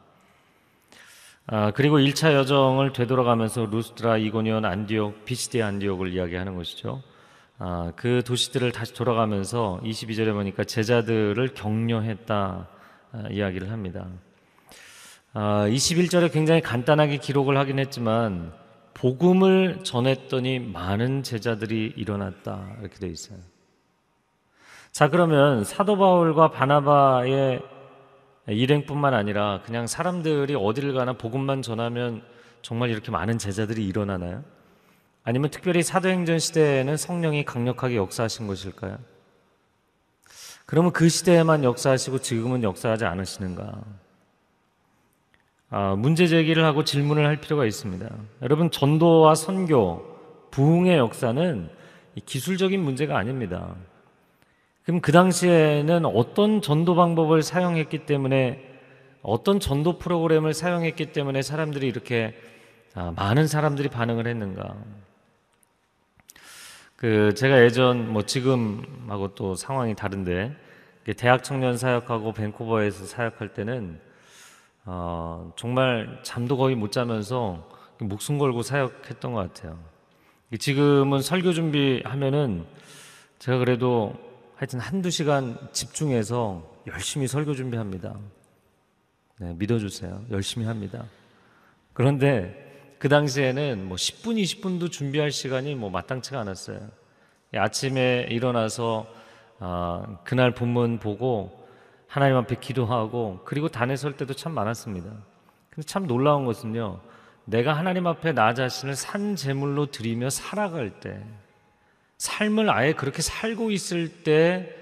아, 1.50 1.70
그리고 1.72 1.98
1차 1.98 2.34
여정을 2.34 2.92
되돌아가면서 2.92 3.66
루스트라, 3.66 4.18
이고니온, 4.18 4.64
안디옥, 4.64 5.24
비시디 5.24 5.62
안디옥을 5.62 6.12
이야기하는 6.12 6.54
것이죠. 6.56 7.02
아, 7.60 7.92
그 7.96 8.22
도시들을 8.24 8.70
다시 8.70 8.94
돌아가면서 8.94 9.80
22절에 9.82 10.32
보니까 10.32 10.62
제자들을 10.62 11.54
격려했다 11.54 12.68
아, 13.12 13.24
이야기를 13.30 13.72
합니다. 13.72 14.06
아, 15.32 15.66
21절에 15.68 16.32
굉장히 16.32 16.60
간단하게 16.60 17.16
기록을 17.16 17.56
하긴 17.58 17.80
했지만 17.80 18.52
복음을 18.94 19.82
전했더니 19.82 20.60
많은 20.60 21.24
제자들이 21.24 21.94
일어났다 21.96 22.76
이렇게 22.80 22.96
되어 22.98 23.10
있어요. 23.10 23.38
자 24.92 25.08
그러면 25.08 25.64
사도 25.64 25.98
바울과 25.98 26.52
바나바의 26.52 27.60
일행뿐만 28.46 29.14
아니라 29.14 29.62
그냥 29.64 29.88
사람들이 29.88 30.54
어디를 30.54 30.94
가나 30.94 31.12
복음만 31.14 31.62
전하면 31.62 32.22
정말 32.62 32.90
이렇게 32.90 33.10
많은 33.10 33.38
제자들이 33.38 33.84
일어나나요? 33.84 34.44
아니면 35.28 35.50
특별히 35.50 35.82
사도행전 35.82 36.38
시대에는 36.38 36.96
성령이 36.96 37.44
강력하게 37.44 37.96
역사하신 37.96 38.46
것일까요? 38.46 38.96
그러면 40.64 40.90
그 40.90 41.10
시대에만 41.10 41.64
역사하시고 41.64 42.20
지금은 42.20 42.62
역사하지 42.62 43.04
않으시는가? 43.04 43.78
아, 45.68 45.96
문제 45.96 46.28
제기를 46.28 46.64
하고 46.64 46.82
질문을 46.82 47.26
할 47.26 47.42
필요가 47.42 47.66
있습니다. 47.66 48.08
여러분, 48.40 48.70
전도와 48.70 49.34
선교, 49.34 50.02
부흥의 50.50 50.96
역사는 50.96 51.68
기술적인 52.24 52.80
문제가 52.80 53.18
아닙니다. 53.18 53.76
그럼 54.84 55.02
그 55.02 55.12
당시에는 55.12 56.06
어떤 56.06 56.62
전도 56.62 56.94
방법을 56.94 57.42
사용했기 57.42 58.06
때문에 58.06 58.64
어떤 59.20 59.60
전도 59.60 59.98
프로그램을 59.98 60.54
사용했기 60.54 61.12
때문에 61.12 61.42
사람들이 61.42 61.86
이렇게 61.86 62.34
아, 62.94 63.12
많은 63.14 63.46
사람들이 63.46 63.90
반응을 63.90 64.26
했는가? 64.26 64.74
그 66.98 67.32
제가 67.32 67.62
예전 67.62 68.12
뭐 68.12 68.22
지금하고 68.22 69.36
또 69.36 69.54
상황이 69.54 69.94
다른데 69.94 70.52
대학 71.16 71.44
청년 71.44 71.76
사역하고 71.78 72.32
밴쿠버에서 72.32 73.06
사역할 73.06 73.54
때는 73.54 74.00
어, 74.84 75.52
정말 75.54 76.18
잠도 76.24 76.56
거의 76.56 76.74
못 76.74 76.90
자면서 76.90 77.68
목숨 78.00 78.36
걸고 78.38 78.62
사역했던 78.62 79.32
것 79.32 79.38
같아요. 79.38 79.78
지금은 80.58 81.22
설교 81.22 81.52
준비하면은 81.52 82.66
제가 83.38 83.58
그래도 83.58 84.16
하여튼 84.56 84.80
한두 84.80 85.08
시간 85.10 85.56
집중해서 85.70 86.64
열심히 86.88 87.28
설교 87.28 87.54
준비합니다. 87.54 88.16
네, 89.38 89.54
믿어주세요. 89.56 90.24
열심히 90.32 90.66
합니다. 90.66 91.04
그런데 91.92 92.67
그 92.98 93.08
당시에는 93.08 93.86
뭐 93.86 93.96
10분, 93.96 94.42
20분도 94.42 94.90
준비할 94.90 95.30
시간이 95.30 95.74
뭐 95.74 95.88
마땅치가 95.90 96.40
않았어요. 96.40 96.80
아침에 97.54 98.26
일어나서 98.30 99.06
어, 99.60 100.18
그날 100.24 100.52
본문 100.52 100.98
보고 100.98 101.66
하나님 102.06 102.36
앞에 102.36 102.56
기도하고 102.60 103.40
그리고 103.44 103.68
단에 103.68 103.96
설 103.96 104.16
때도 104.16 104.34
참 104.34 104.52
많았습니다. 104.52 105.10
근데 105.70 105.86
참 105.86 106.06
놀라운 106.06 106.44
것은요. 106.44 107.00
내가 107.44 107.74
하나님 107.74 108.06
앞에 108.06 108.32
나 108.32 108.52
자신을 108.52 108.94
산 108.94 109.36
제물로 109.36 109.86
드리며 109.86 110.30
살아갈 110.30 111.00
때 111.00 111.24
삶을 112.18 112.68
아예 112.68 112.92
그렇게 112.92 113.22
살고 113.22 113.70
있을 113.70 114.22
때 114.22 114.74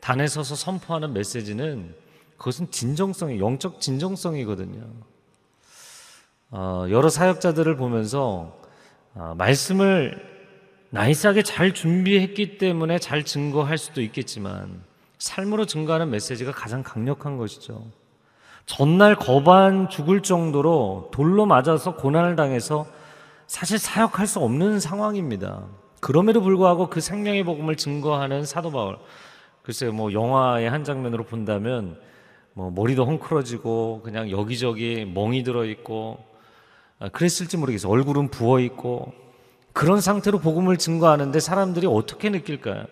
단에 0.00 0.26
서서 0.26 0.56
선포하는 0.56 1.12
메시지는 1.12 1.94
그것은 2.36 2.70
진정성이 2.70 3.38
영적 3.38 3.80
진정성이거든요. 3.80 5.11
어, 6.54 6.84
여러 6.90 7.08
사역자들을 7.08 7.76
보면서 7.76 8.54
어, 9.14 9.34
말씀을 9.38 10.22
나이스하게 10.90 11.42
잘 11.42 11.72
준비했기 11.72 12.58
때문에 12.58 12.98
잘 12.98 13.24
증거할 13.24 13.78
수도 13.78 14.02
있겠지만 14.02 14.82
삶으로 15.18 15.64
증거하는 15.64 16.10
메시지가 16.10 16.52
가장 16.52 16.82
강력한 16.82 17.38
것이죠. 17.38 17.82
전날 18.66 19.16
거반 19.16 19.88
죽을 19.88 20.20
정도로 20.20 21.08
돌로 21.10 21.46
맞아서 21.46 21.96
고난을 21.96 22.36
당해서 22.36 22.86
사실 23.46 23.78
사역할 23.78 24.26
수 24.26 24.38
없는 24.40 24.78
상황입니다. 24.78 25.64
그럼에도 26.00 26.42
불구하고 26.42 26.90
그 26.90 27.00
생명의 27.00 27.44
복음을 27.44 27.76
증거하는 27.76 28.44
사도 28.44 28.70
바울. 28.70 28.98
글쎄요, 29.62 29.92
뭐 29.92 30.12
영화의 30.12 30.68
한 30.68 30.84
장면으로 30.84 31.24
본다면 31.24 31.98
뭐 32.52 32.70
머리도 32.70 33.06
헝클어지고 33.06 34.02
그냥 34.04 34.30
여기저기 34.30 35.06
멍이 35.06 35.44
들어 35.44 35.64
있고 35.64 36.18
아, 36.18 36.31
그랬을지 37.10 37.56
모르겠어요. 37.56 37.90
얼굴은 37.90 38.28
부어 38.28 38.60
있고 38.60 39.12
그런 39.72 40.00
상태로 40.00 40.38
복음을 40.38 40.76
증거하는데 40.76 41.40
사람들이 41.40 41.86
어떻게 41.86 42.30
느낄까요? 42.30 42.84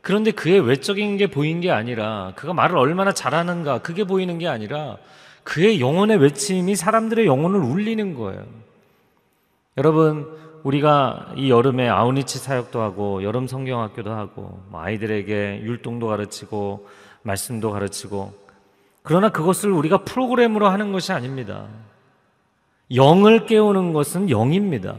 그런데 0.00 0.32
그의 0.32 0.60
외적인 0.60 1.16
게 1.16 1.28
보인 1.28 1.60
게 1.60 1.70
아니라 1.70 2.32
그가 2.36 2.52
말을 2.52 2.76
얼마나 2.76 3.12
잘하는가 3.12 3.78
그게 3.78 4.04
보이는 4.04 4.38
게 4.38 4.46
아니라 4.46 4.98
그의 5.44 5.80
영혼의 5.80 6.18
외침이 6.18 6.76
사람들의 6.76 7.26
영혼을 7.26 7.60
울리는 7.60 8.14
거예요. 8.14 8.44
여러분 9.78 10.28
우리가 10.62 11.32
이 11.36 11.50
여름에 11.50 11.88
아우니치 11.88 12.38
사역도 12.38 12.80
하고 12.80 13.22
여름 13.22 13.46
성경학교도 13.46 14.12
하고 14.12 14.62
뭐 14.68 14.80
아이들에게 14.80 15.60
율동도 15.62 16.06
가르치고 16.06 16.88
말씀도 17.22 17.70
가르치고 17.70 18.32
그러나 19.02 19.28
그것을 19.30 19.70
우리가 19.70 19.98
프로그램으로 19.98 20.68
하는 20.68 20.92
것이 20.92 21.12
아닙니다. 21.12 21.66
영을 22.92 23.46
깨우는 23.46 23.92
것은 23.92 24.30
영입니다. 24.30 24.94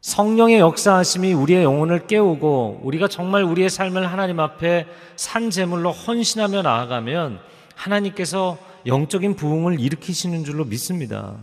성령의 0.00 0.60
역사하심이 0.60 1.32
우리의 1.32 1.64
영혼을 1.64 2.06
깨우고 2.06 2.82
우리가 2.84 3.08
정말 3.08 3.42
우리의 3.42 3.68
삶을 3.68 4.06
하나님 4.06 4.38
앞에 4.38 4.86
산 5.16 5.50
제물로 5.50 5.90
헌신하며 5.90 6.62
나아가면 6.62 7.40
하나님께서 7.74 8.56
영적인 8.86 9.34
부흥을 9.34 9.80
일으키시는 9.80 10.44
줄로 10.44 10.64
믿습니다. 10.64 11.34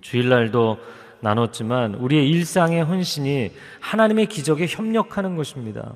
주일날도 0.00 0.78
나눴지만 1.20 1.94
우리의 1.94 2.28
일상의 2.28 2.84
헌신이 2.84 3.50
하나님의 3.80 4.26
기적에 4.26 4.66
협력하는 4.68 5.36
것입니다. 5.36 5.92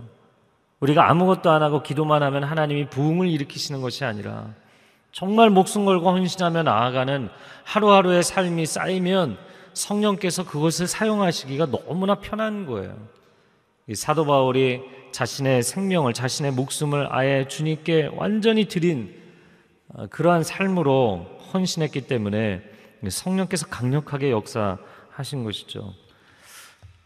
우리가 0.80 1.08
아무것도 1.10 1.50
안 1.50 1.62
하고 1.62 1.82
기도만 1.82 2.22
하면 2.22 2.44
하나님이 2.44 2.90
부흥을 2.90 3.28
일으키시는 3.28 3.80
것이 3.80 4.04
아니라 4.04 4.52
정말 5.16 5.48
목숨 5.48 5.86
걸고 5.86 6.10
헌신하며 6.10 6.64
나아가는 6.64 7.30
하루하루의 7.64 8.22
삶이 8.22 8.66
쌓이면 8.66 9.38
성령께서 9.72 10.44
그것을 10.44 10.86
사용하시기가 10.86 11.70
너무나 11.70 12.16
편한 12.16 12.66
거예요. 12.66 12.94
사도 13.94 14.26
바울이 14.26 14.82
자신의 15.12 15.62
생명을, 15.62 16.12
자신의 16.12 16.52
목숨을 16.52 17.08
아예 17.10 17.48
주님께 17.48 18.10
완전히 18.14 18.66
드린 18.66 19.14
어, 19.94 20.06
그러한 20.08 20.42
삶으로 20.42 21.24
헌신했기 21.54 22.02
때문에 22.02 22.60
성령께서 23.08 23.68
강력하게 23.68 24.30
역사하신 24.30 25.44
것이죠. 25.44 25.94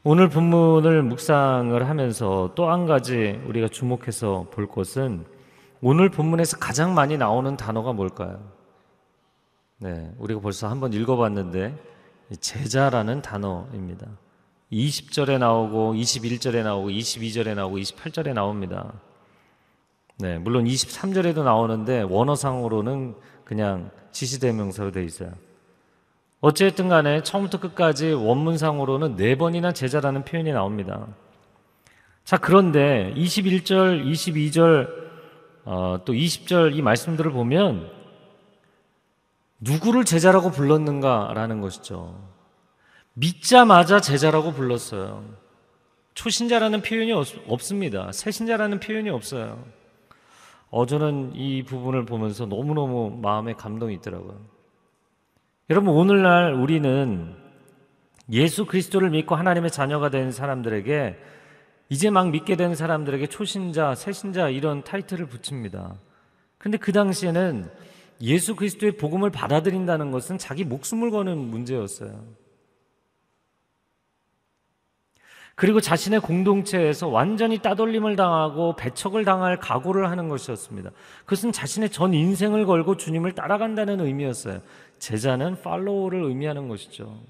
오늘 0.02 0.28
본문을 0.28 1.04
묵상을 1.04 1.88
하면서 1.88 2.50
또 2.56 2.72
한 2.72 2.86
가지 2.86 3.40
우리가 3.46 3.68
주목해서 3.68 4.48
볼 4.50 4.66
것은 4.66 5.26
오늘 5.82 6.10
본문에서 6.10 6.58
가장 6.58 6.94
많이 6.94 7.16
나오는 7.16 7.56
단어가 7.56 7.92
뭘까요? 7.92 8.38
네, 9.78 10.12
우리가 10.18 10.40
벌써 10.40 10.68
한번 10.68 10.92
읽어봤는데 10.92 11.74
제자라는 12.38 13.22
단어입니다. 13.22 14.06
20절에 14.70 15.38
나오고 15.38 15.94
21절에 15.94 16.62
나오고 16.62 16.90
22절에 16.90 17.54
나오고 17.54 17.78
28절에 17.78 18.34
나옵니다. 18.34 18.92
네, 20.18 20.38
물론 20.38 20.66
23절에도 20.66 21.44
나오는데 21.44 22.02
원어상으로는 22.02 23.14
그냥 23.44 23.90
지시대명사로 24.12 24.92
되어 24.92 25.02
있어요. 25.02 25.32
어쨌든 26.42 26.88
간에 26.88 27.22
처음부터 27.22 27.58
끝까지 27.58 28.12
원문상으로는 28.12 29.16
네 29.16 29.36
번이나 29.36 29.72
제자라는 29.72 30.24
표현이 30.24 30.52
나옵니다. 30.52 31.06
자, 32.24 32.36
그런데 32.36 33.12
21절, 33.16 34.04
22절, 34.04 34.99
어, 35.72 36.00
또 36.04 36.12
20절 36.12 36.74
이 36.74 36.82
말씀들을 36.82 37.30
보면 37.30 37.88
누구를 39.60 40.04
제자라고 40.04 40.50
불렀는가라는 40.50 41.60
것이죠. 41.60 42.20
믿자마자 43.12 44.00
제자라고 44.00 44.52
불렀어요. 44.52 45.24
초신자라는 46.14 46.82
표현이 46.82 47.12
없 47.12 47.62
습니다. 47.62 48.10
새신자라는 48.10 48.80
표현이 48.80 49.10
없어요. 49.10 49.64
어, 50.70 50.86
저는 50.86 51.36
이 51.36 51.62
부분을 51.62 52.04
보면서 52.04 52.46
너무너무 52.46 53.16
마음에 53.22 53.52
감동이 53.52 53.94
있더라고요. 53.94 54.40
여러분, 55.70 55.94
오늘날 55.94 56.52
우리는 56.52 57.36
예수 58.32 58.66
그리스도를 58.66 59.10
믿고 59.10 59.36
하나님의 59.36 59.70
자녀가 59.70 60.10
된 60.10 60.32
사람들에게 60.32 61.16
이제 61.90 62.08
막 62.08 62.30
믿게 62.30 62.56
된 62.56 62.74
사람들에게 62.74 63.26
초신자, 63.26 63.96
새신자 63.96 64.48
이런 64.48 64.82
타이틀을 64.84 65.26
붙입니다. 65.26 65.96
근데 66.56 66.78
그 66.78 66.92
당시에는 66.92 67.68
예수 68.22 68.54
그리스도의 68.54 68.96
복음을 68.96 69.30
받아들인다는 69.30 70.12
것은 70.12 70.38
자기 70.38 70.64
목숨을 70.64 71.10
거는 71.10 71.36
문제였어요. 71.36 72.40
그리고 75.56 75.80
자신의 75.80 76.20
공동체에서 76.20 77.08
완전히 77.08 77.58
따돌림을 77.58 78.16
당하고 78.16 78.76
배척을 78.76 79.24
당할 79.24 79.58
각오를 79.58 80.08
하는 80.10 80.28
것이었습니다. 80.28 80.90
그것은 81.24 81.50
자신의 81.52 81.90
전 81.90 82.14
인생을 82.14 82.66
걸고 82.66 82.96
주님을 82.98 83.34
따라간다는 83.34 84.00
의미였어요. 84.00 84.62
제자는 85.00 85.60
팔로우를 85.60 86.22
의미하는 86.22 86.68
것이죠. 86.68 87.20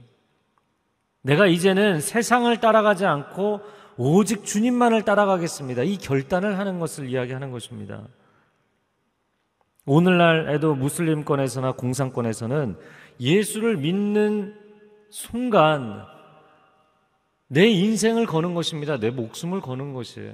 내가 1.22 1.46
이제는 1.46 2.00
세상을 2.00 2.54
따라가지 2.60 3.04
않고 3.04 3.62
오직 4.02 4.46
주님만을 4.46 5.02
따라가겠습니다. 5.02 5.82
이 5.82 5.98
결단을 5.98 6.58
하는 6.58 6.78
것을 6.78 7.10
이야기하는 7.10 7.50
것입니다. 7.50 8.08
오늘날에도 9.84 10.74
무슬림권에서나 10.74 11.72
공산권에서는 11.72 12.78
예수를 13.20 13.76
믿는 13.76 14.56
순간 15.10 16.06
내 17.46 17.66
인생을 17.66 18.24
거는 18.24 18.54
것입니다. 18.54 18.98
내 18.98 19.10
목숨을 19.10 19.60
거는 19.60 19.92
것이에요. 19.92 20.32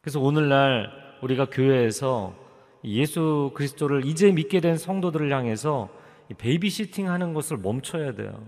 그래서 0.00 0.20
오늘날 0.20 0.92
우리가 1.22 1.46
교회에서 1.46 2.36
예수 2.84 3.50
그리스도를 3.54 4.06
이제 4.06 4.30
믿게 4.30 4.60
된 4.60 4.76
성도들을 4.76 5.32
향해서 5.32 5.88
베이비시팅 6.38 7.10
하는 7.10 7.34
것을 7.34 7.56
멈춰야 7.56 8.12
돼요. 8.14 8.40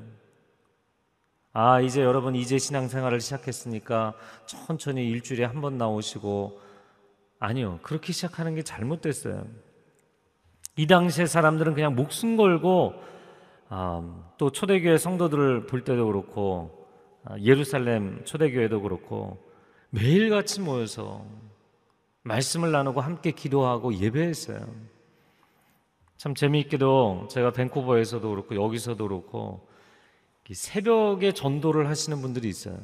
아, 1.59 1.81
이제 1.81 2.03
여러분 2.03 2.35
이제 2.35 2.59
신앙생활을 2.59 3.19
시작했으니까 3.19 4.13
천천히 4.45 5.09
일주일에 5.09 5.47
한 5.47 5.63
번 5.63 5.79
나오시고 5.79 6.61
아니요. 7.39 7.79
그렇게 7.81 8.13
시작하는 8.13 8.55
게 8.55 8.63
잘못됐어요. 8.63 9.47
이 10.77 10.87
당시에 10.87 11.25
사람들은 11.25 11.73
그냥 11.73 11.95
목숨 11.95 12.37
걸고 12.37 12.93
아, 13.71 14.03
또 14.37 14.53
초대교회 14.53 14.99
성도들을 14.99 15.65
볼 15.65 15.83
때도 15.83 16.07
그렇고 16.09 16.87
아, 17.25 17.39
예루살렘 17.39 18.23
초대교회도 18.27 18.83
그렇고 18.83 19.39
매일같이 19.89 20.61
모여서 20.61 21.25
말씀을 22.23 22.71
나누고 22.71 23.01
함께 23.01 23.31
기도하고 23.31 23.95
예배했어요. 23.95 24.61
참 26.19 26.35
재미있게도 26.35 27.29
제가 27.31 27.53
밴쿠버에서도 27.53 28.29
그렇고 28.29 28.57
여기서도 28.57 29.09
그렇고 29.09 29.67
새벽에 30.55 31.33
전도를 31.33 31.89
하시는 31.89 32.21
분들이 32.21 32.49
있어요. 32.49 32.79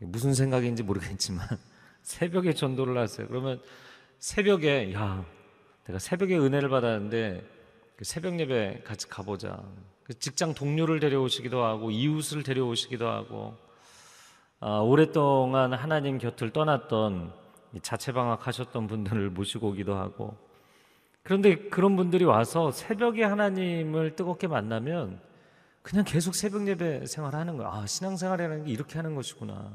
무슨 0.00 0.34
생각인지 0.34 0.82
모르겠지만 0.82 1.46
새벽에 2.02 2.52
전도를 2.52 2.96
하세요. 2.96 3.26
그러면 3.26 3.60
새벽에 4.18 4.92
야 4.94 5.24
내가 5.86 5.98
새벽에 5.98 6.36
은혜를 6.38 6.68
받았는데 6.68 7.44
그 7.96 8.04
새벽 8.04 8.38
예배 8.38 8.82
같이 8.84 9.08
가보자. 9.08 9.62
그 10.04 10.18
직장 10.18 10.54
동료를 10.54 11.00
데려오시기도 11.00 11.62
하고 11.62 11.90
이웃을 11.90 12.42
데려오시기도 12.42 13.08
하고 13.08 13.56
아, 14.60 14.78
오랫동안 14.78 15.72
하나님 15.72 16.18
곁을 16.18 16.50
떠났던 16.50 17.32
자체 17.82 18.12
방학하셨던 18.12 18.86
분들을 18.86 19.30
모시고 19.30 19.68
오기도 19.68 19.94
하고 19.96 20.36
그런데 21.22 21.56
그런 21.68 21.96
분들이 21.96 22.24
와서 22.24 22.70
새벽에 22.70 23.22
하나님을 23.22 24.16
뜨겁게 24.16 24.46
만나면 24.46 25.20
그냥 25.88 26.04
계속 26.04 26.34
새벽 26.34 26.68
예배 26.68 27.06
생활하는 27.06 27.56
거야. 27.56 27.68
아, 27.68 27.86
신앙생활이라는 27.86 28.66
게 28.66 28.70
이렇게 28.70 28.96
하는 28.96 29.14
것이구나. 29.14 29.72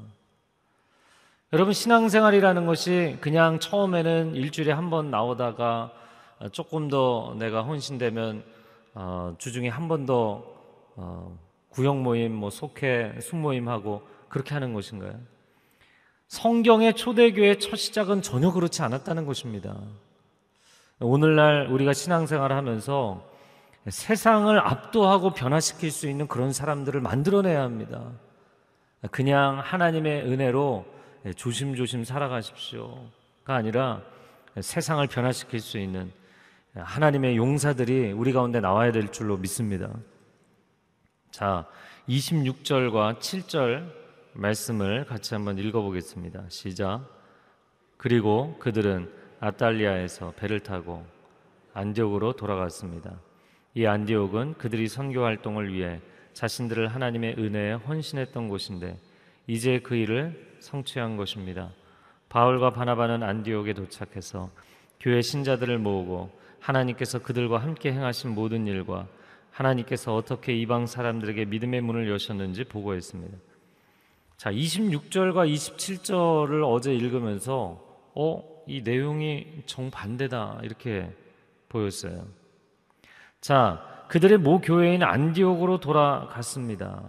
여러분 1.51 1.73
신앙생활이라는 1.73 2.67
것이 2.67 3.17
그냥 3.19 3.57
처음에는 3.59 4.35
일주일에 4.35 4.71
한 4.73 4.91
번 4.91 5.09
나오다가 5.09 5.91
어, 6.37 6.49
조금 6.49 6.87
더 6.87 7.35
내가 7.39 7.63
헌신되면 7.63 8.43
어, 8.93 9.33
주중에 9.39 9.69
한 9.69 9.87
번더 9.87 10.43
어, 10.97 11.39
구역 11.69 11.97
모임, 11.97 12.35
뭐 12.35 12.51
속회, 12.51 13.17
숙모임 13.19 13.67
하고 13.67 14.03
그렇게 14.29 14.53
하는 14.53 14.75
것인가요? 14.75 15.19
성경의 16.27 16.93
초대교회 16.93 17.57
첫 17.57 17.75
시작은 17.75 18.21
전혀 18.21 18.51
그렇지 18.51 18.83
않았다는 18.83 19.25
것입니다. 19.25 19.75
오늘날 20.99 21.69
우리가 21.71 21.93
신앙생활을 21.93 22.55
하면서 22.55 23.32
세상을 23.89 24.57
압도하고 24.59 25.31
변화시킬 25.31 25.91
수 25.91 26.07
있는 26.07 26.27
그런 26.27 26.53
사람들을 26.53 27.01
만들어내야 27.01 27.61
합니다. 27.61 28.11
그냥 29.11 29.59
하나님의 29.59 30.23
은혜로 30.23 30.85
조심조심 31.35 32.05
살아가십시오가 32.05 33.55
아니라 33.55 34.01
세상을 34.59 35.05
변화시킬 35.07 35.59
수 35.59 35.77
있는 35.77 36.11
하나님의 36.75 37.37
용사들이 37.37 38.13
우리 38.13 38.31
가운데 38.31 38.59
나와야 38.59 38.91
될 38.91 39.11
줄로 39.11 39.37
믿습니다. 39.37 39.89
자, 41.31 41.67
26절과 42.07 43.19
7절 43.19 43.91
말씀을 44.33 45.05
같이 45.05 45.33
한번 45.33 45.57
읽어보겠습니다. 45.57 46.45
시작. 46.49 47.05
그리고 47.97 48.57
그들은 48.59 49.11
아탈리아에서 49.39 50.31
배를 50.37 50.61
타고 50.61 51.05
안디옥으로 51.73 52.33
돌아갔습니다. 52.33 53.19
이 53.75 53.85
안디옥은 53.85 54.55
그들이 54.55 54.87
선교 54.87 55.23
활동을 55.23 55.73
위해 55.73 55.99
자신들을 56.33 56.87
하나님의 56.87 57.35
은혜에 57.37 57.73
헌신했던 57.73 58.49
곳인데 58.49 58.97
이제 59.47 59.79
그 59.79 59.95
일을 59.95 60.57
성취한 60.59 61.17
것입니다. 61.17 61.71
바울과 62.29 62.71
바나바는 62.71 63.23
안디옥에 63.23 63.73
도착해서 63.73 64.49
교회 64.99 65.21
신자들을 65.21 65.77
모으고 65.79 66.31
하나님께서 66.59 67.19
그들과 67.19 67.57
함께 67.57 67.91
행하신 67.91 68.31
모든 68.31 68.67
일과 68.67 69.07
하나님께서 69.51 70.15
어떻게 70.15 70.55
이방 70.55 70.87
사람들에게 70.87 71.45
믿음의 71.45 71.81
문을 71.81 72.09
여셨는지 72.09 72.63
보고했습니다. 72.63 73.37
자, 74.37 74.51
26절과 74.51 75.51
27절을 75.51 76.63
어제 76.65 76.93
읽으면서 76.93 77.81
어, 78.15 78.63
이 78.67 78.81
내용이 78.81 79.63
정반대다 79.65 80.61
이렇게 80.63 81.13
보였어요. 81.69 82.25
자, 83.43 83.81
그들의 84.07 84.37
모 84.37 84.61
교회인 84.61 85.03
안디옥으로 85.03 85.81
돌아갔습니다. 85.81 87.03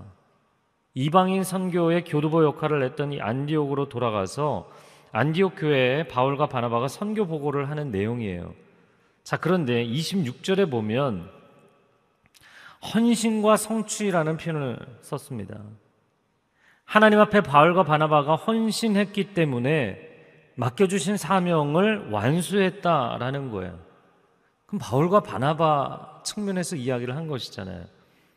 이방인 0.93 1.45
선교의 1.45 2.03
교두보 2.03 2.43
역할을 2.43 2.83
했던 2.83 3.13
이 3.13 3.21
안디옥으로 3.21 3.89
돌아가서 3.89 4.69
안디옥 5.13 5.53
교회에 5.57 6.09
바울과 6.09 6.49
바나바가 6.49 6.89
선교 6.89 7.25
보고를 7.29 7.71
하는 7.71 7.93
내용이에요. 7.93 8.53
자, 9.23 9.37
그런데 9.37 9.87
26절에 9.87 10.69
보면 10.69 11.31
헌신과 12.93 13.57
성취라는 13.57 14.37
표현을 14.37 14.77
썼습니다. 15.03 15.61
하나님 16.85 17.21
앞에 17.21 17.43
바울과 17.43 17.85
바나바가 17.85 18.35
헌신했기 18.35 19.35
때문에 19.35 20.01
맡겨주신 20.57 21.17
사명을 21.17 22.11
완수했다라는 22.11 23.53
거예요. 23.53 23.79
그럼 24.67 24.81
바울과 24.83 25.21
바나바 25.21 26.14
측면에서 26.25 26.77
이야기를 26.77 27.17
한 27.17 27.27
것이잖아요. 27.29 27.85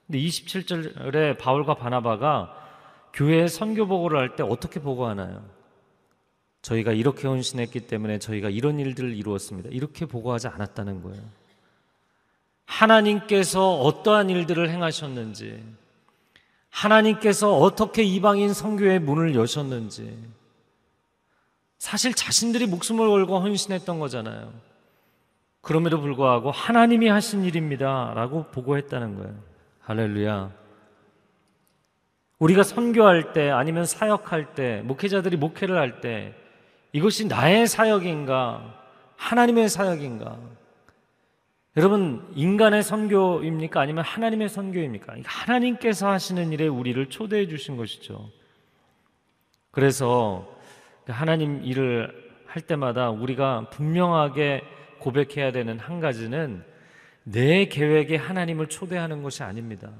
근데 0.05 0.19
27절에 0.19 1.37
바울과 1.37 1.75
바나바가 1.75 2.53
교회에 3.13 3.47
선교 3.47 3.87
보고를 3.87 4.19
할 4.19 4.35
때 4.35 4.43
어떻게 4.43 4.79
보고하나요? 4.79 5.43
저희가 6.61 6.91
이렇게 6.91 7.27
헌신했기 7.27 7.81
때문에 7.87 8.19
저희가 8.19 8.49
이런 8.49 8.79
일들을 8.79 9.15
이루었습니다. 9.15 9.69
이렇게 9.71 10.05
보고하지 10.05 10.47
않았다는 10.49 11.01
거예요. 11.01 11.21
하나님께서 12.65 13.79
어떠한 13.79 14.29
일들을 14.29 14.69
행하셨는지, 14.69 15.63
하나님께서 16.69 17.57
어떻게 17.57 18.03
이방인 18.03 18.53
선교의 18.53 18.99
문을 18.99 19.35
여셨는지, 19.35 20.17
사실 21.77 22.13
자신들이 22.13 22.65
목숨을 22.67 23.07
걸고 23.07 23.39
헌신했던 23.39 23.99
거잖아요. 23.99 24.51
그럼에도 25.67 25.99
불구하고 25.99 26.49
하나님이 26.49 27.09
하신 27.09 27.43
일입니다. 27.43 28.13
라고 28.15 28.45
보고했다는 28.51 29.17
거예요. 29.17 29.35
할렐루야. 29.81 30.49
우리가 32.39 32.63
선교할 32.63 33.33
때 33.33 33.49
아니면 33.49 33.83
사역할 33.83 34.55
때, 34.55 34.81
목회자들이 34.85 35.35
목회를 35.35 35.77
할 35.77 35.99
때, 35.99 36.33
이것이 36.93 37.27
나의 37.27 37.67
사역인가? 37.67 38.75
하나님의 39.17 39.67
사역인가? 39.67 40.37
여러분, 41.75 42.25
인간의 42.33 42.81
선교입니까? 42.81 43.81
아니면 43.81 44.05
하나님의 44.05 44.47
선교입니까? 44.47 45.15
하나님께서 45.25 46.09
하시는 46.09 46.49
일에 46.53 46.67
우리를 46.67 47.09
초대해 47.09 47.45
주신 47.45 47.75
것이죠. 47.75 48.29
그래서 49.71 50.47
하나님 51.07 51.61
일을 51.65 52.31
할 52.45 52.61
때마다 52.61 53.09
우리가 53.09 53.69
분명하게 53.71 54.76
고백해야 54.99 55.51
되는 55.51 55.79
한 55.79 55.99
가지는 55.99 56.63
내 57.23 57.65
계획에 57.65 58.15
하나님을 58.15 58.67
초대하는 58.67 59.23
것이 59.23 59.43
아닙니다. 59.43 59.91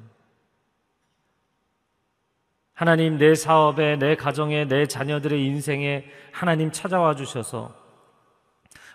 하나님 2.74 3.18
내 3.18 3.34
사업에, 3.34 3.98
내 3.98 4.16
가정에, 4.16 4.66
내 4.66 4.86
자녀들의 4.86 5.44
인생에 5.44 6.06
하나님 6.32 6.72
찾아와 6.72 7.16
주셔서 7.16 7.76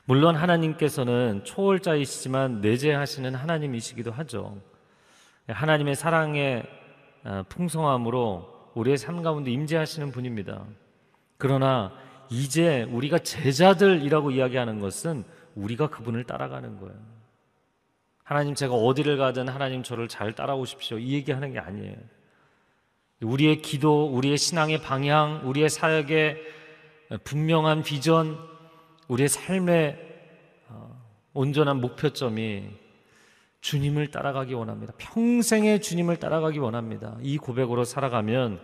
물론 0.04 0.36
하나님께서는 0.36 1.42
초월자이시지만 1.44 2.60
내재하시는 2.60 3.34
하나님이시기도 3.34 4.12
하죠. 4.12 4.60
하나님의 5.48 5.94
사랑의 5.94 6.62
어, 7.24 7.44
풍성함으로 7.48 8.70
우리의 8.74 8.98
삶 8.98 9.22
가운데 9.22 9.50
임재하시는 9.50 10.10
분입니다. 10.10 10.64
그러나 11.38 11.92
이제 12.30 12.84
우리가 12.84 13.18
제자들이라고 13.18 14.30
이야기하는 14.30 14.80
것은 14.80 15.24
우리가 15.54 15.88
그분을 15.88 16.24
따라가는 16.24 16.78
거예요. 16.78 16.94
하나님 18.22 18.54
제가 18.54 18.74
어디를 18.74 19.16
가든 19.16 19.48
하나님 19.48 19.82
저를 19.82 20.08
잘 20.08 20.32
따라오십시오. 20.32 20.98
이 20.98 21.12
얘기하는 21.14 21.52
게 21.52 21.58
아니에요. 21.58 21.96
우리의 23.22 23.62
기도, 23.62 24.06
우리의 24.06 24.36
신앙의 24.36 24.80
방향, 24.80 25.42
우리의 25.44 25.68
사역의 25.68 26.38
분명한 27.24 27.82
비전, 27.82 28.38
우리의 29.08 29.28
삶의 29.28 29.98
어, 30.68 30.98
온전한 31.34 31.80
목표점이 31.80 32.68
주님을 33.60 34.10
따라가기 34.10 34.54
원합니다. 34.54 34.92
평생의 34.98 35.80
주님을 35.82 36.16
따라가기 36.16 36.58
원합니다. 36.58 37.16
이 37.20 37.38
고백으로 37.38 37.84
살아가면 37.84 38.60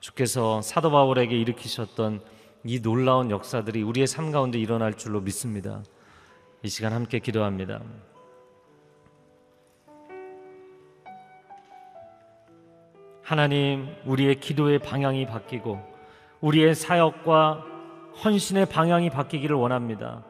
주께서 0.00 0.62
사도 0.62 0.90
바울에게 0.90 1.36
일으키셨던 1.36 2.22
이 2.64 2.80
놀라운 2.80 3.30
역사들이 3.30 3.82
우리의 3.82 4.06
삶 4.06 4.32
가운데 4.32 4.58
일어날 4.58 4.94
줄로 4.94 5.20
믿습니다. 5.20 5.82
이 6.62 6.68
시간 6.68 6.92
함께 6.92 7.20
기도합니다. 7.20 7.80
하나님, 13.22 13.88
우리의 14.04 14.40
기도의 14.40 14.78
방향이 14.80 15.24
바뀌고 15.24 15.80
우리의 16.42 16.74
사역과 16.74 17.64
헌신의 18.22 18.66
방향이 18.66 19.08
바뀌기를 19.08 19.56
원합니다. 19.56 20.22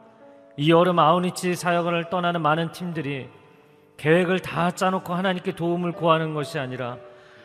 이 0.55 0.71
여름 0.71 0.99
아우니치 0.99 1.55
사역을 1.55 2.09
떠나는 2.09 2.41
많은 2.41 2.71
팀들이 2.71 3.27
계획을 3.97 4.39
다 4.39 4.71
짜놓고 4.71 5.13
하나님께 5.13 5.55
도움을 5.55 5.91
구하는 5.91 6.33
것이 6.33 6.59
아니라 6.59 6.97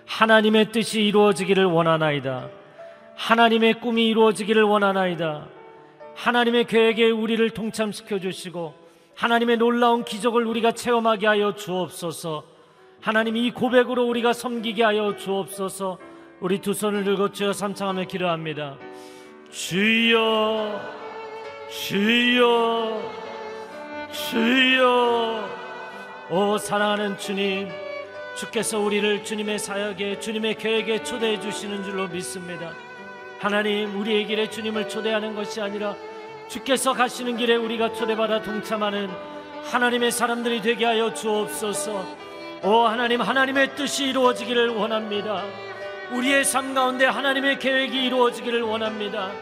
하나님의 0.07 0.71
뜻이 0.71 1.03
이루어지기를 1.03 1.65
원하나이다. 1.65 2.51
하나님의 3.17 3.81
꿈이 3.81 4.07
이루어지기를 4.07 4.63
원하나이다. 4.63 5.56
하나님의 6.17 6.67
계획에 6.67 7.11
우리를 7.11 7.49
동참시켜 7.51 8.19
주시고 8.19 8.75
하나님의 9.15 9.59
놀라운 9.59 10.05
기적을 10.05 10.45
우리가 10.45 10.73
체험하게 10.73 11.27
하여 11.27 11.55
주옵소서. 11.55 12.45
하나님 13.01 13.37
이 13.37 13.51
고백으로 13.51 14.05
우리가 14.07 14.33
섬기게 14.33 14.83
하여 14.83 15.17
주옵소서. 15.17 15.99
우리 16.41 16.61
두 16.61 16.75
손을 16.75 17.05
들고 17.05 17.33
주여 17.33 17.53
삼창하며 17.53 18.05
기도합니다. 18.05 18.77
주여 19.51 20.81
주여 21.71 23.13
주여 24.13 25.49
오 26.31 26.59
사랑하는 26.59 27.17
주님 27.19 27.69
주께서 28.37 28.81
우리를 28.81 29.25
주님의 29.25 29.59
사역에 29.59 30.19
주님의 30.19 30.57
계획에 30.57 31.03
초대해 31.03 31.41
주시는 31.41 31.85
줄로 31.85 32.09
믿습니다. 32.09 32.73
하나님 33.39 33.99
우리의 34.01 34.27
길에 34.27 34.49
주님을 34.49 34.89
초대하는 34.89 35.35
것이 35.35 35.61
아니라 35.61 35.95
주께서 36.49 36.93
가시는 36.93 37.37
길에 37.37 37.57
우리가 37.57 37.93
초대받아 37.93 38.43
동참하는 38.43 39.11
하나님의 39.65 40.13
사람들이 40.13 40.63
되게 40.63 40.85
하여 40.85 41.13
주옵소서. 41.13 42.27
오 42.63 42.71
하나님 42.87 43.21
하나님의 43.21 43.75
뜻이 43.75 44.07
이루어지기를 44.07 44.69
원합니다. 44.69 45.45
우리의 46.13 46.45
삶 46.45 46.73
가운데 46.73 47.05
하나님의 47.05 47.59
계획이 47.59 48.05
이루어지기를 48.07 48.63
원합니다. 48.63 49.33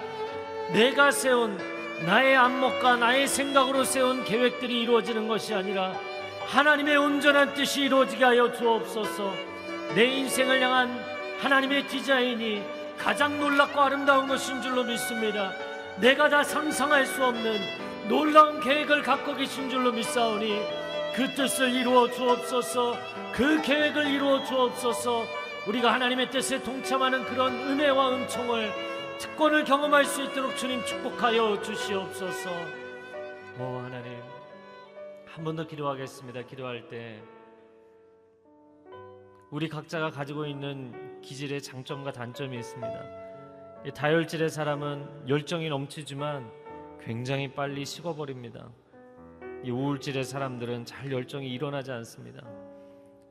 내가 0.73 1.11
세운 1.11 1.59
나의 2.07 2.37
안목과 2.37 2.97
나의 2.97 3.29
생각으로 3.29 3.85
세운 3.85 4.25
계획들이 4.25 4.81
이루어지는 4.81 5.29
것이 5.29 5.55
아니라 5.55 5.95
하나님의 6.47 6.97
온전한 6.97 7.55
뜻이 7.55 7.83
이루어지게 7.83 8.25
하여 8.25 8.53
주옵소서. 8.53 9.33
내 9.95 10.05
인생을 10.07 10.61
향한 10.61 10.99
하나님의 11.41 11.87
디자인이 11.87 12.63
가장 13.05 13.39
놀랍고 13.39 13.79
아름다운 13.79 14.27
것인 14.27 14.63
줄로 14.63 14.83
믿습니다. 14.83 15.53
내가 16.01 16.31
다 16.31 16.43
상상할 16.43 17.05
수 17.05 17.23
없는 17.23 17.61
놀라운 18.09 18.61
계획을 18.61 19.03
갖고 19.03 19.35
계신 19.37 19.69
줄로 19.69 19.93
믿사오니 19.93 20.59
그 21.15 21.29
뜻을 21.35 21.71
이루어 21.75 22.11
주옵소서. 22.11 22.97
그 23.35 23.61
계획을 23.61 24.07
이루어 24.07 24.43
주옵소서. 24.45 25.25
우리가 25.69 25.93
하나님의 25.93 26.31
뜻에 26.31 26.63
동참하는 26.63 27.25
그런 27.27 27.53
은혜와 27.53 28.17
은총을 28.17 28.73
특권을 29.19 29.65
경험할 29.65 30.07
수 30.07 30.23
있도록 30.25 30.57
주님 30.57 30.83
축복하여 30.87 31.61
주시옵소서. 31.61 32.51
오 33.61 33.65
하나님. 33.81 34.19
한 35.27 35.45
번 35.45 35.57
더 35.57 35.67
기도하겠습니다. 35.67 36.43
기도할 36.43 36.89
때 36.89 37.23
우리 39.51 39.69
각자가 39.69 40.11
가지고 40.11 40.47
있는 40.47 41.04
기질의 41.25 41.63
장점과 41.63 42.13
단점이 42.13 42.57
있습니다. 42.59 43.25
다혈질의 43.95 44.51
사람은 44.51 45.29
열정이 45.29 45.69
넘치지만 45.69 46.51
굉장히 47.01 47.53
빨리 47.53 47.85
식어버립니다. 47.85 48.71
이 49.65 49.71
우울질의 49.71 50.25
사람들은 50.25 50.85
잘 50.85 51.11
열정이 51.11 51.49
일어나지 51.49 51.91
않습니다. 51.93 52.43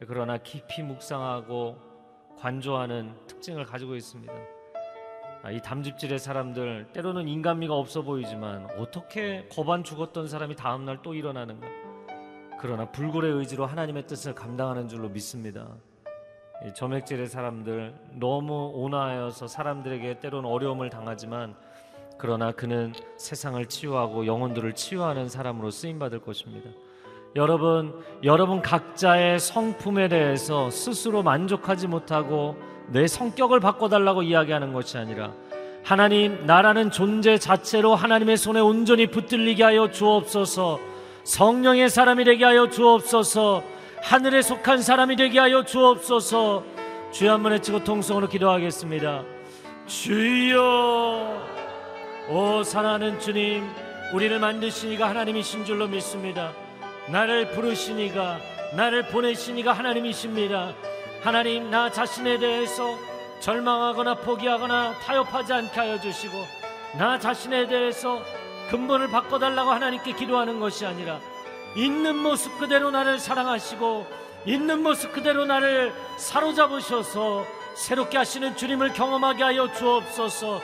그러나 0.07 0.37
깊이 0.37 0.81
묵상하고 0.81 1.77
관조하는 2.37 3.15
특징을 3.27 3.65
가지고 3.65 3.95
있습니다. 3.95 4.33
아, 5.43 5.51
이 5.51 5.61
담즙질의 5.61 6.19
사람들 6.19 6.89
때로는 6.93 7.27
인간미가 7.27 7.75
없어 7.75 8.01
보이지만 8.01 8.65
어떻게 8.77 9.47
거반 9.51 9.83
죽었던 9.83 10.27
사람이 10.27 10.55
다음날 10.55 11.01
또 11.03 11.13
일어나는가? 11.13 11.67
그러나 12.59 12.89
불굴의 12.91 13.33
의지로 13.33 13.65
하나님의 13.65 14.07
뜻을 14.07 14.33
감당하는 14.33 14.87
줄로 14.87 15.09
믿습니다. 15.09 15.75
점액질의 16.71 17.27
사람들 17.27 17.93
너무 18.13 18.71
온화하여서 18.75 19.47
사람들에게 19.47 20.19
때로는 20.19 20.49
어려움을 20.49 20.89
당하지만 20.89 21.55
그러나 22.17 22.51
그는 22.51 22.93
세상을 23.17 23.65
치유하고 23.65 24.25
영혼들을 24.25 24.73
치유하는 24.73 25.27
사람으로 25.27 25.71
쓰임 25.71 25.99
받을 25.99 26.19
것입니다. 26.19 26.69
여러분, 27.35 27.93
여러분 28.23 28.61
각자의 28.61 29.39
성품에 29.39 30.07
대해서 30.07 30.69
스스로 30.69 31.23
만족하지 31.23 31.87
못하고 31.87 32.55
내 32.87 33.07
성격을 33.07 33.59
바꿔달라고 33.59 34.21
이야기하는 34.21 34.71
것이 34.71 34.97
아니라 34.97 35.33
하나님, 35.83 36.45
나라는 36.45 36.91
존재 36.91 37.37
자체로 37.37 37.95
하나님의 37.95 38.37
손에 38.37 38.61
온전히 38.61 39.07
붙들리게 39.07 39.63
하여 39.63 39.91
주옵소서 39.91 40.79
성령의 41.23 41.89
사람이 41.89 42.23
되게 42.23 42.45
하여 42.45 42.69
주옵소서 42.69 43.63
하늘에 44.03 44.41
속한 44.41 44.81
사람이 44.81 45.15
되게 45.15 45.39
하여 45.39 45.63
주옵소서. 45.63 46.63
주여 47.11 47.33
한 47.33 47.43
번 47.43 47.51
외치고 47.53 47.83
통성으로 47.83 48.27
기도하겠습니다. 48.27 49.23
주여 49.87 51.47
오 52.29 52.63
사랑하는 52.63 53.19
주님 53.19 53.69
우리를 54.13 54.37
만드시니가 54.39 55.09
하나님이신 55.09 55.65
줄로 55.65 55.87
믿습니다. 55.87 56.51
나를 57.09 57.51
부르시니가 57.51 58.39
나를 58.75 59.07
보내시니가 59.07 59.73
하나님이십니다. 59.73 60.73
하나님 61.21 61.69
나 61.69 61.89
자신에 61.91 62.37
대해서 62.39 62.97
절망하거나 63.39 64.15
포기하거나 64.15 64.93
타협하지 64.99 65.53
않게 65.53 65.79
하여 65.79 65.99
주시고 65.99 66.37
나 66.97 67.19
자신에 67.19 67.67
대해서 67.67 68.21
근본을 68.69 69.09
바꿔달라고 69.09 69.71
하나님께 69.71 70.13
기도하는 70.13 70.59
것이 70.59 70.85
아니라 70.85 71.19
있는 71.75 72.17
모습 72.17 72.57
그대로 72.59 72.91
나를 72.91 73.19
사랑하시고 73.19 74.07
있는 74.45 74.83
모습 74.83 75.13
그대로 75.13 75.45
나를 75.45 75.93
사로잡으셔서 76.17 77.45
새롭게 77.75 78.17
하시는 78.17 78.55
주님을 78.55 78.93
경험하게 78.93 79.43
하여 79.43 79.71
주옵소서. 79.73 80.61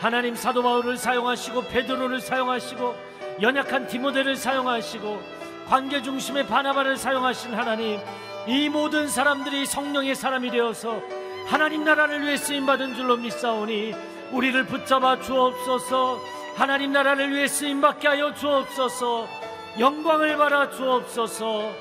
하나님 0.00 0.34
사도 0.34 0.62
바울을 0.62 0.96
사용하시고 0.96 1.68
베드로를 1.68 2.20
사용하시고 2.20 2.94
연약한 3.40 3.86
디모데를 3.86 4.36
사용하시고 4.36 5.22
관계 5.68 6.02
중심의 6.02 6.46
바나바를 6.46 6.96
사용하신 6.96 7.54
하나님 7.54 8.00
이 8.46 8.68
모든 8.68 9.08
사람들이 9.08 9.64
성령의 9.64 10.14
사람이 10.14 10.50
되어서 10.50 11.00
하나님 11.46 11.84
나라를 11.84 12.22
위해 12.22 12.36
쓰임 12.36 12.66
받은 12.66 12.94
줄로 12.94 13.16
믿사오니 13.16 13.94
우리를 14.32 14.66
붙잡아 14.66 15.20
주옵소서 15.20 16.20
하나님 16.56 16.92
나라를 16.92 17.32
위해 17.32 17.48
쓰임 17.48 17.80
받게 17.80 18.08
하여 18.08 18.34
주옵소서 18.34 19.43
영광을 19.78 20.36
받아 20.36 20.70
주옵소서. 20.70 21.72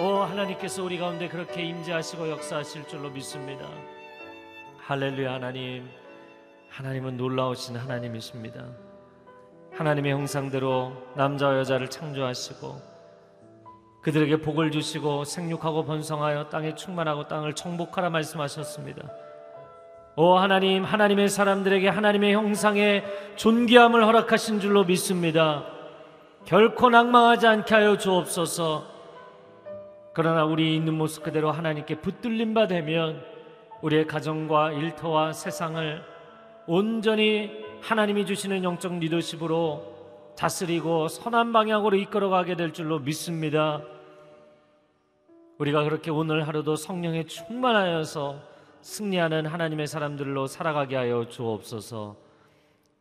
오 0.00 0.16
하나님께서 0.22 0.82
우리 0.82 0.98
가운데 0.98 1.28
그렇게 1.28 1.62
임재하시고 1.62 2.30
역사하실 2.30 2.88
줄로 2.88 3.10
믿습니다. 3.10 3.68
할렐루야 4.78 5.34
하나님. 5.34 5.86
하나님은 6.70 7.18
놀라우신 7.18 7.76
하나님이십니다. 7.76 8.64
하나님의 9.74 10.12
형상대로 10.12 10.92
남자와 11.16 11.58
여자를 11.58 11.90
창조하시고 11.90 12.80
그들에게 14.02 14.38
복을 14.38 14.70
주시고 14.70 15.24
생육하고 15.24 15.84
번성하여 15.84 16.48
땅에 16.48 16.74
충만하고 16.74 17.28
땅을 17.28 17.54
정복하라 17.54 18.08
말씀하셨습니다. 18.08 19.06
오 20.16 20.36
하나님, 20.36 20.84
하나님의 20.84 21.28
사람들에게 21.28 21.88
하나님의 21.88 22.32
형상의 22.32 23.04
존귀함을 23.36 24.02
허락하신 24.02 24.60
줄로 24.60 24.84
믿습니다. 24.84 25.73
결코 26.44 26.90
낭망하지 26.90 27.46
않게 27.46 27.74
하여 27.74 27.96
주옵소서. 27.96 28.86
그러나 30.12 30.44
우리 30.44 30.76
있는 30.76 30.94
모습 30.94 31.22
그대로 31.22 31.50
하나님께 31.50 32.00
붙들림 32.00 32.52
바 32.52 32.66
되면 32.66 33.24
우리의 33.80 34.06
가정과 34.06 34.72
일터와 34.72 35.32
세상을 35.32 36.02
온전히 36.66 37.50
하나님이 37.80 38.26
주시는 38.26 38.62
영적 38.62 38.98
리더십으로 38.98 39.94
다스리고 40.36 41.08
선한 41.08 41.52
방향으로 41.52 41.96
이끌어 41.96 42.28
가게 42.28 42.56
될 42.56 42.72
줄로 42.72 42.98
믿습니다. 42.98 43.82
우리가 45.58 45.82
그렇게 45.84 46.10
오늘 46.10 46.46
하루도 46.46 46.76
성령에 46.76 47.24
충만하여서 47.24 48.40
승리하는 48.82 49.46
하나님의 49.46 49.86
사람들로 49.86 50.46
살아가게 50.46 50.96
하여 50.96 51.26
주옵소서. 51.26 52.16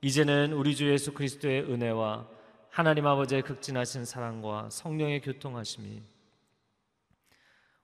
이제는 0.01 0.53
우리 0.53 0.75
주 0.75 0.89
예수 0.89 1.13
그리스도의 1.13 1.63
은혜와 1.63 2.25
하나님 2.73 3.05
아버지의 3.05 3.43
극진하신 3.43 4.03
사랑과 4.03 4.67
성령의 4.71 5.21
교통하심이 5.21 6.01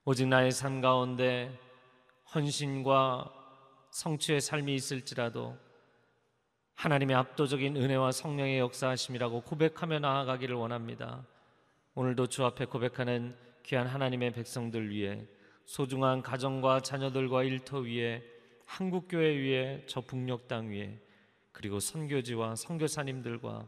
오직 0.03 0.27
나의 0.27 0.51
삶 0.51 0.81
가운데 0.81 1.55
헌신과 2.33 3.31
성취의 3.91 4.41
삶이 4.41 4.73
있을지라도 4.73 5.55
하나님의 6.73 7.15
압도적인 7.15 7.77
은혜와 7.77 8.11
성령의 8.11 8.57
역사하심이라고 8.57 9.41
고백하며 9.41 9.99
나아가기를 9.99 10.55
원합니다. 10.55 11.23
오늘도 11.93 12.25
주 12.25 12.43
앞에 12.43 12.65
고백하는 12.65 13.37
귀한 13.61 13.85
하나님의 13.85 14.31
백성들 14.33 14.89
위해 14.89 15.27
소중한 15.65 16.23
가정과 16.23 16.79
자녀들과 16.79 17.43
일터 17.43 17.81
위에 17.81 18.23
한국교회 18.65 19.37
위에 19.37 19.83
저 19.85 20.01
북녘 20.01 20.47
땅 20.47 20.71
위에 20.71 20.99
그리고 21.51 21.79
선교지와 21.79 22.55
선교사님들과 22.55 23.67